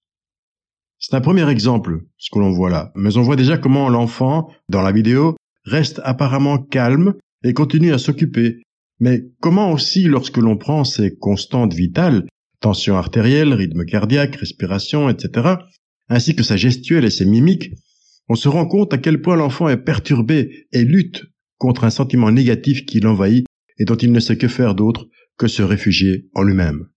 C'est 1.03 1.17
un 1.17 1.23
premier 1.23 1.49
exemple, 1.49 2.03
ce 2.19 2.29
que 2.31 2.39
l'on 2.39 2.53
voit 2.53 2.69
là. 2.69 2.93
Mais 2.95 3.17
on 3.17 3.23
voit 3.23 3.37
déjà 3.37 3.57
comment 3.57 3.89
l'enfant, 3.89 4.51
dans 4.69 4.83
la 4.83 4.93
vidéo, 4.93 5.35
reste 5.65 5.99
apparemment 6.05 6.59
calme 6.59 7.15
et 7.43 7.55
continue 7.55 7.95
à 7.95 7.99
s'occuper. 7.99 8.63
Mais 9.01 9.25
comment 9.41 9.73
aussi, 9.73 10.05
lorsque 10.05 10.37
l'on 10.37 10.59
prend 10.59 10.85
ses 10.85 11.17
constantes 11.17 11.73
vitales, 11.73 12.27
tension 12.61 12.97
artérielle, 12.97 13.55
rythme 13.55 13.87
cardiaque, 13.87 14.37
respiration, 14.37 15.09
etc., 15.09 15.55
ainsi 16.11 16.37
que 16.37 16.43
sa 16.43 16.59
gestuelle 16.59 17.07
et 17.07 17.11
ses 17.11 17.25
mimiques, 17.25 17.73
on 18.29 18.35
se 18.35 18.49
rend 18.49 18.67
compte 18.67 18.93
à 18.93 18.99
quel 18.99 19.23
point 19.23 19.37
l'enfant 19.37 19.71
est 19.71 19.79
perturbé 19.79 20.67
et 20.71 20.85
lutte 20.85 21.25
contre 21.57 21.85
un 21.85 21.91
sentiment 21.91 22.31
négatif 22.31 22.85
qui 22.85 23.01
l'envahit 23.01 23.47
et 23.79 23.87
dont 23.87 23.97
il 23.97 24.13
ne 24.13 24.21
sait 24.21 24.37
que 24.37 24.49
faire 24.49 24.75
d'autre 24.75 25.09
que 25.39 25.49
se 25.49 25.63
réfugier 25.63 26.29
en 26.35 26.43
lui-même. 26.43 26.89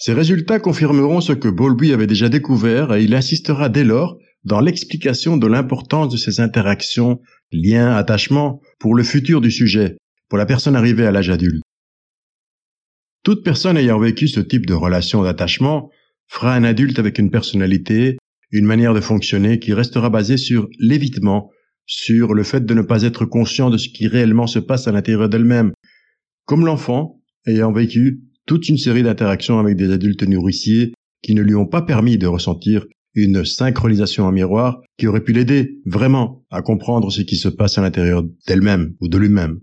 Ces 0.00 0.14
résultats 0.14 0.58
confirmeront 0.58 1.20
ce 1.20 1.34
que 1.34 1.48
Bowlby 1.48 1.92
avait 1.92 2.06
déjà 2.06 2.30
découvert 2.30 2.94
et 2.94 3.04
il 3.04 3.14
insistera 3.14 3.68
dès 3.68 3.84
lors 3.84 4.16
dans 4.44 4.60
l'explication 4.60 5.36
de 5.36 5.46
l'importance 5.46 6.10
de 6.10 6.16
ces 6.16 6.40
interactions, 6.40 7.20
liens, 7.52 7.94
attachements 7.94 8.62
pour 8.78 8.94
le 8.94 9.02
futur 9.02 9.42
du 9.42 9.50
sujet, 9.50 9.98
pour 10.30 10.38
la 10.38 10.46
personne 10.46 10.74
arrivée 10.74 11.04
à 11.04 11.10
l'âge 11.10 11.28
adulte. 11.28 11.62
Toute 13.24 13.44
personne 13.44 13.76
ayant 13.76 13.98
vécu 13.98 14.26
ce 14.26 14.40
type 14.40 14.64
de 14.64 14.72
relation 14.72 15.22
d'attachement 15.22 15.90
fera 16.28 16.54
un 16.54 16.64
adulte 16.64 16.98
avec 16.98 17.18
une 17.18 17.30
personnalité, 17.30 18.16
une 18.52 18.64
manière 18.64 18.94
de 18.94 19.02
fonctionner 19.02 19.58
qui 19.58 19.74
restera 19.74 20.08
basée 20.08 20.38
sur 20.38 20.66
l'évitement, 20.78 21.50
sur 21.84 22.32
le 22.32 22.42
fait 22.42 22.64
de 22.64 22.72
ne 22.72 22.80
pas 22.80 23.02
être 23.02 23.26
conscient 23.26 23.68
de 23.68 23.76
ce 23.76 23.90
qui 23.90 24.08
réellement 24.08 24.46
se 24.46 24.60
passe 24.60 24.88
à 24.88 24.92
l'intérieur 24.92 25.28
d'elle-même, 25.28 25.72
comme 26.46 26.64
l'enfant 26.64 27.20
ayant 27.46 27.70
vécu 27.70 28.22
toute 28.50 28.68
une 28.68 28.78
série 28.78 29.04
d'interactions 29.04 29.60
avec 29.60 29.76
des 29.76 29.92
adultes 29.92 30.24
nourriciers 30.24 30.92
qui 31.22 31.36
ne 31.36 31.40
lui 31.40 31.54
ont 31.54 31.68
pas 31.68 31.82
permis 31.82 32.18
de 32.18 32.26
ressentir 32.26 32.84
une 33.14 33.44
synchronisation 33.44 34.24
en 34.24 34.32
miroir 34.32 34.80
qui 34.98 35.06
aurait 35.06 35.22
pu 35.22 35.32
l'aider 35.32 35.78
vraiment 35.86 36.44
à 36.50 36.60
comprendre 36.60 37.12
ce 37.12 37.22
qui 37.22 37.36
se 37.36 37.46
passe 37.46 37.78
à 37.78 37.82
l'intérieur 37.82 38.24
d'elle-même 38.48 38.96
ou 39.00 39.06
de 39.06 39.18
lui-même. 39.18 39.60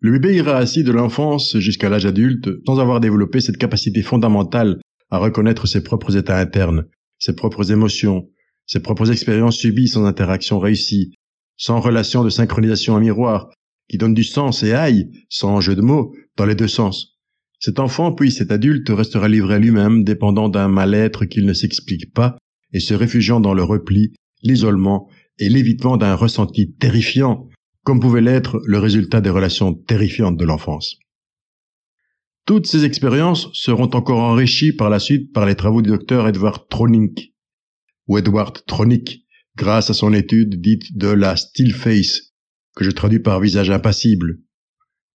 Le 0.00 0.12
bébé 0.12 0.34
ira 0.34 0.58
ainsi 0.58 0.82
de 0.82 0.92
l'enfance 0.92 1.58
jusqu'à 1.58 1.90
l'âge 1.90 2.06
adulte 2.06 2.48
sans 2.66 2.80
avoir 2.80 3.00
développé 3.00 3.42
cette 3.42 3.58
capacité 3.58 4.00
fondamentale 4.00 4.80
à 5.10 5.18
reconnaître 5.18 5.66
ses 5.66 5.82
propres 5.82 6.16
états 6.16 6.38
internes, 6.38 6.86
ses 7.18 7.36
propres 7.36 7.70
émotions, 7.70 8.30
ses 8.66 8.80
propres 8.80 9.10
expériences 9.10 9.58
subies 9.58 9.88
sans 9.88 10.06
interaction 10.06 10.58
réussie, 10.58 11.12
sans 11.58 11.80
relation 11.80 12.24
de 12.24 12.30
synchronisation 12.30 12.94
en 12.94 13.00
miroir, 13.00 13.50
qui 13.90 13.98
donne 13.98 14.14
du 14.14 14.24
sens 14.24 14.62
et 14.62 14.72
aille, 14.72 15.10
sans 15.28 15.60
jeu 15.60 15.76
de 15.76 15.82
mots, 15.82 16.14
dans 16.38 16.46
les 16.46 16.54
deux 16.54 16.66
sens. 16.66 17.13
Cet 17.58 17.80
enfant, 17.80 18.12
puis 18.12 18.30
cet 18.30 18.50
adulte, 18.50 18.88
restera 18.90 19.28
livré 19.28 19.54
à 19.54 19.58
lui-même, 19.58 20.04
dépendant 20.04 20.48
d'un 20.48 20.68
mal-être 20.68 21.24
qu'il 21.24 21.46
ne 21.46 21.54
s'explique 21.54 22.12
pas, 22.12 22.36
et 22.72 22.80
se 22.80 22.94
réfugiant 22.94 23.40
dans 23.40 23.54
le 23.54 23.62
repli, 23.62 24.12
l'isolement 24.42 25.08
et 25.38 25.48
l'évitement 25.48 25.96
d'un 25.96 26.14
ressenti 26.14 26.72
terrifiant 26.74 27.48
comme 27.84 28.00
pouvait 28.00 28.22
l'être 28.22 28.60
le 28.64 28.78
résultat 28.78 29.20
des 29.20 29.30
relations 29.30 29.74
terrifiantes 29.74 30.38
de 30.38 30.44
l'enfance. 30.44 30.96
Toutes 32.46 32.66
ces 32.66 32.84
expériences 32.84 33.48
seront 33.52 33.90
encore 33.94 34.20
enrichies 34.20 34.72
par 34.72 34.90
la 34.90 34.98
suite 34.98 35.32
par 35.32 35.46
les 35.46 35.54
travaux 35.54 35.82
du 35.82 35.90
docteur 35.90 36.26
Edward 36.26 36.68
Tronick, 36.68 37.34
ou 38.06 38.18
Edward 38.18 38.64
Tronick, 38.66 39.24
grâce 39.56 39.90
à 39.90 39.94
son 39.94 40.12
étude 40.12 40.60
dite 40.60 40.96
de 40.96 41.08
la 41.08 41.36
still 41.36 41.72
face, 41.72 42.32
que 42.74 42.84
je 42.84 42.90
traduis 42.90 43.20
par 43.20 43.40
visage 43.40 43.70
impassible, 43.70 44.40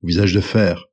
visage 0.02 0.34
de 0.34 0.40
fer. 0.40 0.86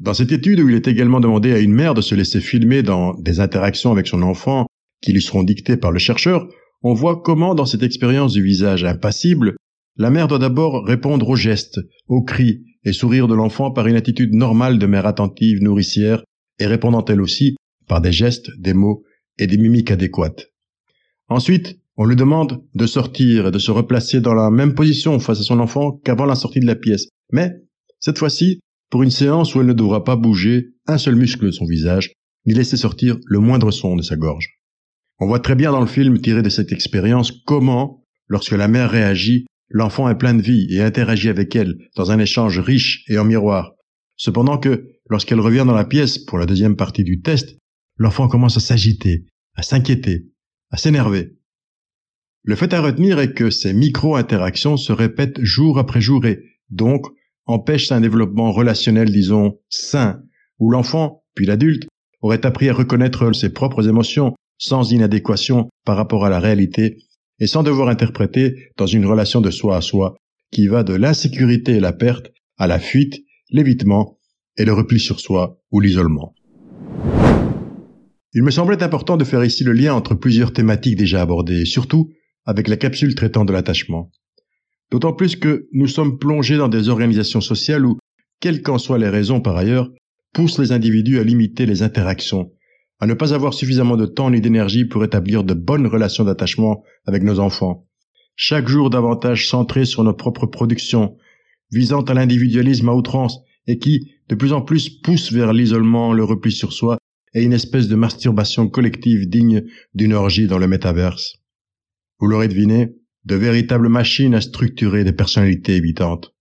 Dans 0.00 0.14
cette 0.14 0.32
étude 0.32 0.60
où 0.60 0.68
il 0.70 0.74
est 0.74 0.88
également 0.88 1.20
demandé 1.20 1.52
à 1.52 1.58
une 1.58 1.74
mère 1.74 1.92
de 1.92 2.00
se 2.00 2.14
laisser 2.14 2.40
filmer 2.40 2.82
dans 2.82 3.12
des 3.20 3.38
interactions 3.38 3.92
avec 3.92 4.06
son 4.06 4.22
enfant 4.22 4.66
qui 5.02 5.12
lui 5.12 5.20
seront 5.20 5.42
dictées 5.42 5.76
par 5.76 5.92
le 5.92 5.98
chercheur, 5.98 6.48
on 6.82 6.94
voit 6.94 7.20
comment 7.20 7.54
dans 7.54 7.66
cette 7.66 7.82
expérience 7.82 8.32
du 8.32 8.42
visage 8.42 8.82
impassible, 8.82 9.56
la 9.96 10.08
mère 10.08 10.26
doit 10.26 10.38
d'abord 10.38 10.86
répondre 10.86 11.28
aux 11.28 11.36
gestes, 11.36 11.80
aux 12.08 12.22
cris 12.22 12.62
et 12.84 12.94
sourire 12.94 13.28
de 13.28 13.34
l'enfant 13.34 13.72
par 13.72 13.86
une 13.86 13.96
attitude 13.96 14.34
normale 14.34 14.78
de 14.78 14.86
mère 14.86 15.04
attentive, 15.04 15.62
nourricière, 15.62 16.24
et 16.58 16.66
répondant 16.66 17.04
elle 17.04 17.20
aussi 17.20 17.56
par 17.86 18.00
des 18.00 18.12
gestes, 18.12 18.50
des 18.58 18.72
mots 18.72 19.02
et 19.36 19.46
des 19.46 19.58
mimiques 19.58 19.90
adéquates. 19.90 20.46
Ensuite, 21.28 21.78
on 21.96 22.06
lui 22.06 22.16
demande 22.16 22.64
de 22.74 22.86
sortir 22.86 23.48
et 23.48 23.50
de 23.50 23.58
se 23.58 23.70
replacer 23.70 24.22
dans 24.22 24.32
la 24.32 24.50
même 24.50 24.74
position 24.74 25.18
face 25.18 25.40
à 25.40 25.44
son 25.44 25.60
enfant 25.60 26.00
qu'avant 26.02 26.24
la 26.24 26.36
sortie 26.36 26.60
de 26.60 26.66
la 26.66 26.76
pièce. 26.76 27.08
Mais, 27.32 27.50
cette 27.98 28.18
fois-ci, 28.18 28.60
pour 28.90 29.02
une 29.02 29.10
séance 29.10 29.54
où 29.54 29.60
elle 29.60 29.66
ne 29.66 29.72
devra 29.72 30.04
pas 30.04 30.16
bouger 30.16 30.74
un 30.86 30.98
seul 30.98 31.14
muscle 31.14 31.46
de 31.46 31.50
son 31.50 31.64
visage, 31.64 32.12
ni 32.46 32.54
laisser 32.54 32.76
sortir 32.76 33.16
le 33.26 33.38
moindre 33.38 33.70
son 33.70 33.96
de 33.96 34.02
sa 34.02 34.16
gorge. 34.16 34.58
On 35.18 35.26
voit 35.26 35.40
très 35.40 35.54
bien 35.54 35.72
dans 35.72 35.80
le 35.80 35.86
film 35.86 36.20
tiré 36.20 36.42
de 36.42 36.48
cette 36.48 36.72
expérience 36.72 37.32
comment, 37.46 38.04
lorsque 38.28 38.52
la 38.52 38.68
mère 38.68 38.90
réagit, 38.90 39.46
L'enfant 39.72 40.10
est 40.10 40.18
plein 40.18 40.34
de 40.34 40.42
vie 40.42 40.66
et 40.70 40.82
interagit 40.82 41.28
avec 41.28 41.54
elle 41.54 41.78
dans 41.94 42.10
un 42.10 42.18
échange 42.18 42.58
riche 42.58 43.04
et 43.08 43.18
en 43.18 43.24
miroir. 43.24 43.74
Cependant 44.16 44.58
que, 44.58 44.88
lorsqu'elle 45.08 45.38
revient 45.38 45.64
dans 45.64 45.74
la 45.74 45.84
pièce 45.84 46.18
pour 46.18 46.38
la 46.38 46.46
deuxième 46.46 46.74
partie 46.74 47.04
du 47.04 47.20
test, 47.20 47.56
l'enfant 47.96 48.26
commence 48.26 48.56
à 48.56 48.60
s'agiter, 48.60 49.26
à 49.54 49.62
s'inquiéter, 49.62 50.26
à 50.70 50.76
s'énerver. 50.76 51.36
Le 52.42 52.56
fait 52.56 52.74
à 52.74 52.80
retenir 52.80 53.20
est 53.20 53.32
que 53.32 53.50
ces 53.50 53.72
micro-interactions 53.72 54.76
se 54.76 54.92
répètent 54.92 55.40
jour 55.40 55.78
après 55.78 56.00
jour 56.00 56.26
et, 56.26 56.42
donc, 56.68 57.06
empêchent 57.50 57.92
un 57.92 58.00
développement 58.00 58.52
relationnel, 58.52 59.10
disons, 59.10 59.58
sain, 59.68 60.22
où 60.58 60.70
l'enfant, 60.70 61.24
puis 61.34 61.46
l'adulte, 61.46 61.86
aurait 62.22 62.44
appris 62.46 62.68
à 62.68 62.74
reconnaître 62.74 63.32
ses 63.32 63.52
propres 63.52 63.88
émotions 63.88 64.34
sans 64.58 64.92
inadéquation 64.92 65.68
par 65.84 65.96
rapport 65.96 66.24
à 66.24 66.30
la 66.30 66.38
réalité 66.38 66.98
et 67.38 67.46
sans 67.46 67.62
devoir 67.62 67.88
interpréter 67.88 68.70
dans 68.76 68.86
une 68.86 69.06
relation 69.06 69.40
de 69.40 69.50
soi 69.50 69.76
à 69.76 69.80
soi 69.80 70.16
qui 70.52 70.66
va 70.66 70.82
de 70.82 70.94
l'insécurité 70.94 71.72
et 71.72 71.80
la 71.80 71.92
perte 71.92 72.30
à 72.58 72.66
la 72.66 72.78
fuite, 72.78 73.20
l'évitement 73.50 74.18
et 74.56 74.64
le 74.64 74.72
repli 74.72 75.00
sur 75.00 75.20
soi 75.20 75.58
ou 75.70 75.80
l'isolement. 75.80 76.34
Il 78.32 78.42
me 78.42 78.50
semblait 78.50 78.82
important 78.82 79.16
de 79.16 79.24
faire 79.24 79.44
ici 79.44 79.64
le 79.64 79.72
lien 79.72 79.94
entre 79.94 80.14
plusieurs 80.14 80.52
thématiques 80.52 80.96
déjà 80.96 81.22
abordées, 81.22 81.64
surtout 81.64 82.10
avec 82.44 82.68
la 82.68 82.76
capsule 82.76 83.14
traitant 83.14 83.44
de 83.44 83.52
l'attachement. 83.52 84.10
D'autant 84.90 85.12
plus 85.12 85.36
que 85.36 85.68
nous 85.72 85.86
sommes 85.86 86.18
plongés 86.18 86.56
dans 86.56 86.68
des 86.68 86.88
organisations 86.88 87.40
sociales 87.40 87.86
où, 87.86 87.98
quelles 88.40 88.62
qu'en 88.62 88.78
soient 88.78 88.98
les 88.98 89.08
raisons 89.08 89.40
par 89.40 89.56
ailleurs, 89.56 89.90
poussent 90.32 90.58
les 90.58 90.72
individus 90.72 91.18
à 91.18 91.24
limiter 91.24 91.66
les 91.66 91.82
interactions 91.82 92.50
à 93.00 93.06
ne 93.06 93.14
pas 93.14 93.32
avoir 93.32 93.54
suffisamment 93.54 93.96
de 93.96 94.06
temps 94.06 94.30
ni 94.30 94.40
d'énergie 94.40 94.84
pour 94.84 95.02
établir 95.02 95.42
de 95.42 95.54
bonnes 95.54 95.86
relations 95.86 96.24
d'attachement 96.24 96.84
avec 97.06 97.22
nos 97.22 97.40
enfants. 97.40 97.86
Chaque 98.36 98.68
jour 98.68 98.90
davantage 98.90 99.48
centré 99.48 99.86
sur 99.86 100.04
nos 100.04 100.12
propres 100.12 100.46
productions, 100.46 101.16
visant 101.72 102.02
à 102.02 102.14
l'individualisme 102.14 102.88
à 102.90 102.94
outrance 102.94 103.40
et 103.66 103.78
qui, 103.78 104.12
de 104.28 104.34
plus 104.34 104.52
en 104.52 104.60
plus, 104.60 104.90
pousse 104.90 105.32
vers 105.32 105.52
l'isolement, 105.52 106.12
le 106.12 106.24
repli 106.24 106.52
sur 106.52 106.72
soi 106.72 106.98
et 107.32 107.42
une 107.42 107.52
espèce 107.52 107.88
de 107.88 107.96
masturbation 107.96 108.68
collective 108.68 109.28
digne 109.28 109.64
d'une 109.94 110.12
orgie 110.12 110.46
dans 110.46 110.58
le 110.58 110.68
métaverse. 110.68 111.38
Vous 112.18 112.26
l'aurez 112.26 112.48
deviné, 112.48 112.96
de 113.24 113.34
véritables 113.36 113.88
machines 113.88 114.34
à 114.34 114.40
structurer 114.40 115.04
des 115.04 115.12
personnalités 115.12 115.76
évitantes. 115.76 116.34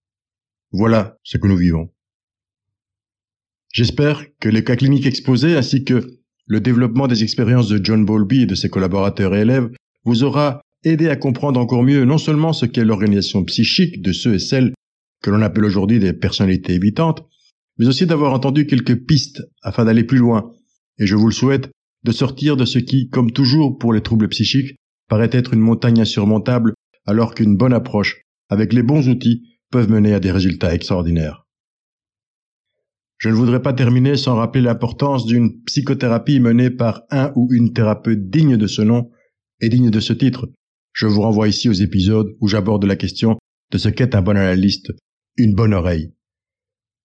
Voilà 0.71 1.17
ce 1.23 1.37
que 1.37 1.47
nous 1.47 1.57
vivons. 1.57 1.91
J'espère 3.73 4.25
que 4.39 4.49
les 4.49 4.63
cas 4.63 4.75
cliniques 4.75 5.05
exposés 5.05 5.55
ainsi 5.55 5.83
que 5.83 6.19
le 6.45 6.59
développement 6.59 7.07
des 7.07 7.23
expériences 7.23 7.69
de 7.69 7.83
John 7.83 8.05
Bowlby 8.05 8.43
et 8.43 8.45
de 8.47 8.55
ses 8.55 8.69
collaborateurs 8.69 9.35
et 9.35 9.41
élèves 9.41 9.69
vous 10.03 10.23
aura 10.23 10.61
aidé 10.83 11.09
à 11.09 11.15
comprendre 11.15 11.59
encore 11.59 11.83
mieux 11.83 12.05
non 12.05 12.17
seulement 12.17 12.53
ce 12.53 12.65
qu'est 12.65 12.85
l'organisation 12.85 13.43
psychique 13.43 14.01
de 14.01 14.11
ceux 14.11 14.35
et 14.35 14.39
celles 14.39 14.73
que 15.21 15.29
l'on 15.29 15.41
appelle 15.41 15.65
aujourd'hui 15.65 15.99
des 15.99 16.13
personnalités 16.13 16.73
évitantes, 16.73 17.27
mais 17.77 17.87
aussi 17.87 18.05
d'avoir 18.05 18.33
entendu 18.33 18.65
quelques 18.65 19.05
pistes 19.05 19.43
afin 19.61 19.85
d'aller 19.85 20.03
plus 20.03 20.17
loin, 20.17 20.53
et 20.97 21.05
je 21.05 21.15
vous 21.15 21.27
le 21.27 21.33
souhaite, 21.33 21.69
de 22.03 22.11
sortir 22.11 22.55
de 22.55 22.65
ce 22.65 22.79
qui, 22.79 23.09
comme 23.09 23.31
toujours 23.31 23.77
pour 23.77 23.93
les 23.93 24.01
troubles 24.01 24.29
psychiques, 24.29 24.75
paraît 25.09 25.29
être 25.33 25.53
une 25.53 25.59
montagne 25.59 25.99
insurmontable, 25.99 26.73
alors 27.05 27.33
qu'une 27.33 27.57
bonne 27.57 27.73
approche, 27.73 28.21
avec 28.49 28.71
les 28.71 28.83
bons 28.83 29.09
outils, 29.09 29.43
peuvent 29.71 29.89
mener 29.89 30.13
à 30.13 30.19
des 30.19 30.31
résultats 30.31 30.73
extraordinaires. 30.73 31.45
Je 33.17 33.27
ne 33.27 33.33
voudrais 33.33 33.61
pas 33.61 33.73
terminer 33.73 34.15
sans 34.15 34.35
rappeler 34.35 34.61
l'importance 34.61 35.25
d'une 35.25 35.61
psychothérapie 35.63 36.39
menée 36.39 36.69
par 36.69 37.03
un 37.11 37.33
ou 37.35 37.51
une 37.51 37.73
thérapeute 37.73 38.29
digne 38.29 38.55
de 38.55 38.67
ce 38.67 38.81
nom 38.81 39.09
et 39.59 39.67
digne 39.67 39.89
de 39.89 39.99
ce 39.99 40.13
titre. 40.13 40.47
Je 40.93 41.05
vous 41.05 41.21
renvoie 41.21 41.49
ici 41.49 41.67
aux 41.67 41.73
épisodes 41.73 42.29
où 42.39 42.47
j'aborde 42.47 42.85
la 42.85 42.95
question 42.95 43.37
de 43.71 43.77
ce 43.77 43.89
qu'est 43.89 44.15
un 44.15 44.21
bon 44.21 44.37
analyste, 44.37 44.93
une 45.35 45.53
bonne 45.53 45.73
oreille. 45.73 46.13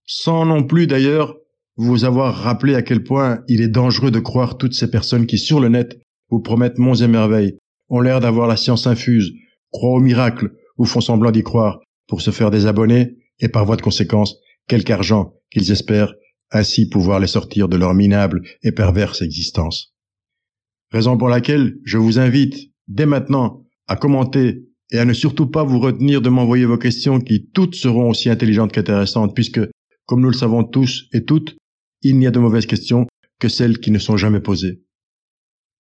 Sans 0.07 0.47
non 0.47 0.63
plus 0.63 0.87
d'ailleurs 0.87 1.37
vous 1.77 2.05
avoir 2.05 2.37
rappelé 2.37 2.77
à 2.77 2.83
quel 2.83 3.03
point 3.03 3.43
il 3.49 3.61
est 3.61 3.69
dangereux 3.69 4.13
de 4.13 4.21
croire 4.21 4.57
toutes 4.57 4.75
ces 4.75 4.91
personnes 4.91 5.27
qui 5.27 5.39
sur 5.39 5.59
le 5.59 5.69
net 5.69 5.99
vous 6.31 6.41
promettent 6.41 6.79
monts 6.79 6.95
et 6.95 7.09
merveilles, 7.09 7.59
ont 7.89 8.01
l'air 8.01 8.21
d'avoir 8.21 8.47
la 8.47 8.57
science 8.57 8.87
infuse, 8.87 9.33
croient 9.71 9.95
au 9.95 10.01
miracle 10.01 10.53
ou 10.79 10.85
font 10.85 11.01
semblant 11.01 11.31
d'y 11.31 11.43
croire 11.43 11.81
pour 12.07 12.21
se 12.21 12.31
faire 12.31 12.51
des 12.51 12.67
abonnés 12.67 13.17
et 13.41 13.49
par 13.49 13.65
voie 13.65 13.77
de 13.77 13.83
conséquence 13.83 14.37
quelque 14.69 14.91
argent 14.91 15.35
qu'ils 15.51 15.71
espèrent 15.71 16.15
ainsi 16.51 16.89
pouvoir 16.89 17.21
les 17.21 17.27
sortir 17.27 17.69
de 17.69 17.77
leur 17.77 17.95
minable 17.95 18.43
et 18.63 18.73
perverse 18.73 19.23
existence. 19.23 19.95
Raison 20.91 21.19
pour 21.19 21.29
laquelle 21.29 21.77
je 21.85 21.99
vous 21.99 22.19
invite 22.19 22.71
dès 22.87 23.07
maintenant 23.07 23.65
à 23.89 23.97
commenter 23.97 24.65
et 24.91 24.99
à 24.99 25.05
ne 25.05 25.13
surtout 25.13 25.49
pas 25.49 25.65
vous 25.65 25.81
retenir 25.81 26.23
de 26.23 26.29
m'envoyer 26.29 26.67
vos 26.67 26.79
questions 26.79 27.19
qui 27.21 27.49
toutes 27.53 27.75
seront 27.75 28.11
aussi 28.11 28.31
intelligentes 28.31 28.73
qu'intéressantes 28.73 29.35
puisque, 29.35 29.61
comme 30.07 30.21
nous 30.21 30.31
le 30.31 30.37
savons 30.37 30.63
tous 30.63 31.09
et 31.13 31.25
toutes, 31.25 31.57
il 32.03 32.19
n'y 32.19 32.27
a 32.27 32.31
de 32.31 32.39
mauvaises 32.39 32.67
questions 32.67 33.07
que 33.41 33.49
celles 33.49 33.81
qui 33.81 33.91
ne 33.91 33.99
sont 33.99 34.17
jamais 34.17 34.41
posées. 34.41 34.83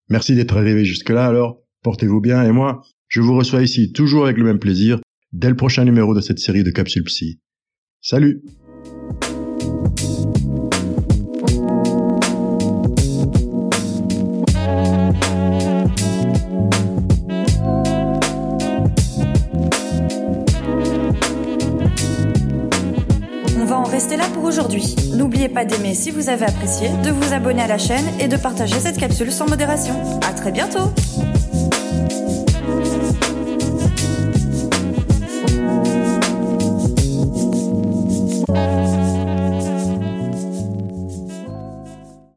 Merci 0.09 0.35
d'être 0.35 0.57
arrivé 0.57 0.85
jusque-là 0.85 1.27
alors, 1.27 1.61
portez-vous 1.85 2.20
bien 2.20 2.42
et 2.42 2.51
moi, 2.51 2.83
je 3.09 3.20
vous 3.20 3.37
reçois 3.37 3.62
ici 3.62 3.92
toujours 3.92 4.25
avec 4.25 4.38
le 4.38 4.44
même 4.44 4.59
plaisir 4.59 4.99
dès 5.33 5.51
le 5.51 5.55
prochain 5.55 5.85
numéro 5.85 6.14
de 6.14 6.20
cette 6.20 6.40
série 6.40 6.64
de 6.64 6.70
Capsule 6.70 7.05
Psy. 7.05 7.38
Salut 8.01 8.42
On 23.57 23.64
va 23.66 23.79
en 23.79 23.85
rester 23.85 24.16
là 24.16 24.25
pour 24.33 24.44
aujourd'hui. 24.44 24.97
N'oubliez 25.14 25.49
pas 25.49 25.64
d'aimer 25.64 25.94
si 25.94 26.11
vous 26.11 26.29
avez 26.29 26.47
apprécié, 26.47 26.88
de 27.05 27.11
vous 27.11 27.33
abonner 27.33 27.62
à 27.62 27.68
la 27.68 27.79
chaîne 27.79 28.07
et 28.20 28.29
de 28.29 28.37
partager 28.37 28.79
cette 28.81 28.99
capsule 28.99 29.31
sans 29.31 29.49
modération. 29.49 29.94
À 30.23 30.33
très 30.33 30.51
bientôt! 30.51 30.90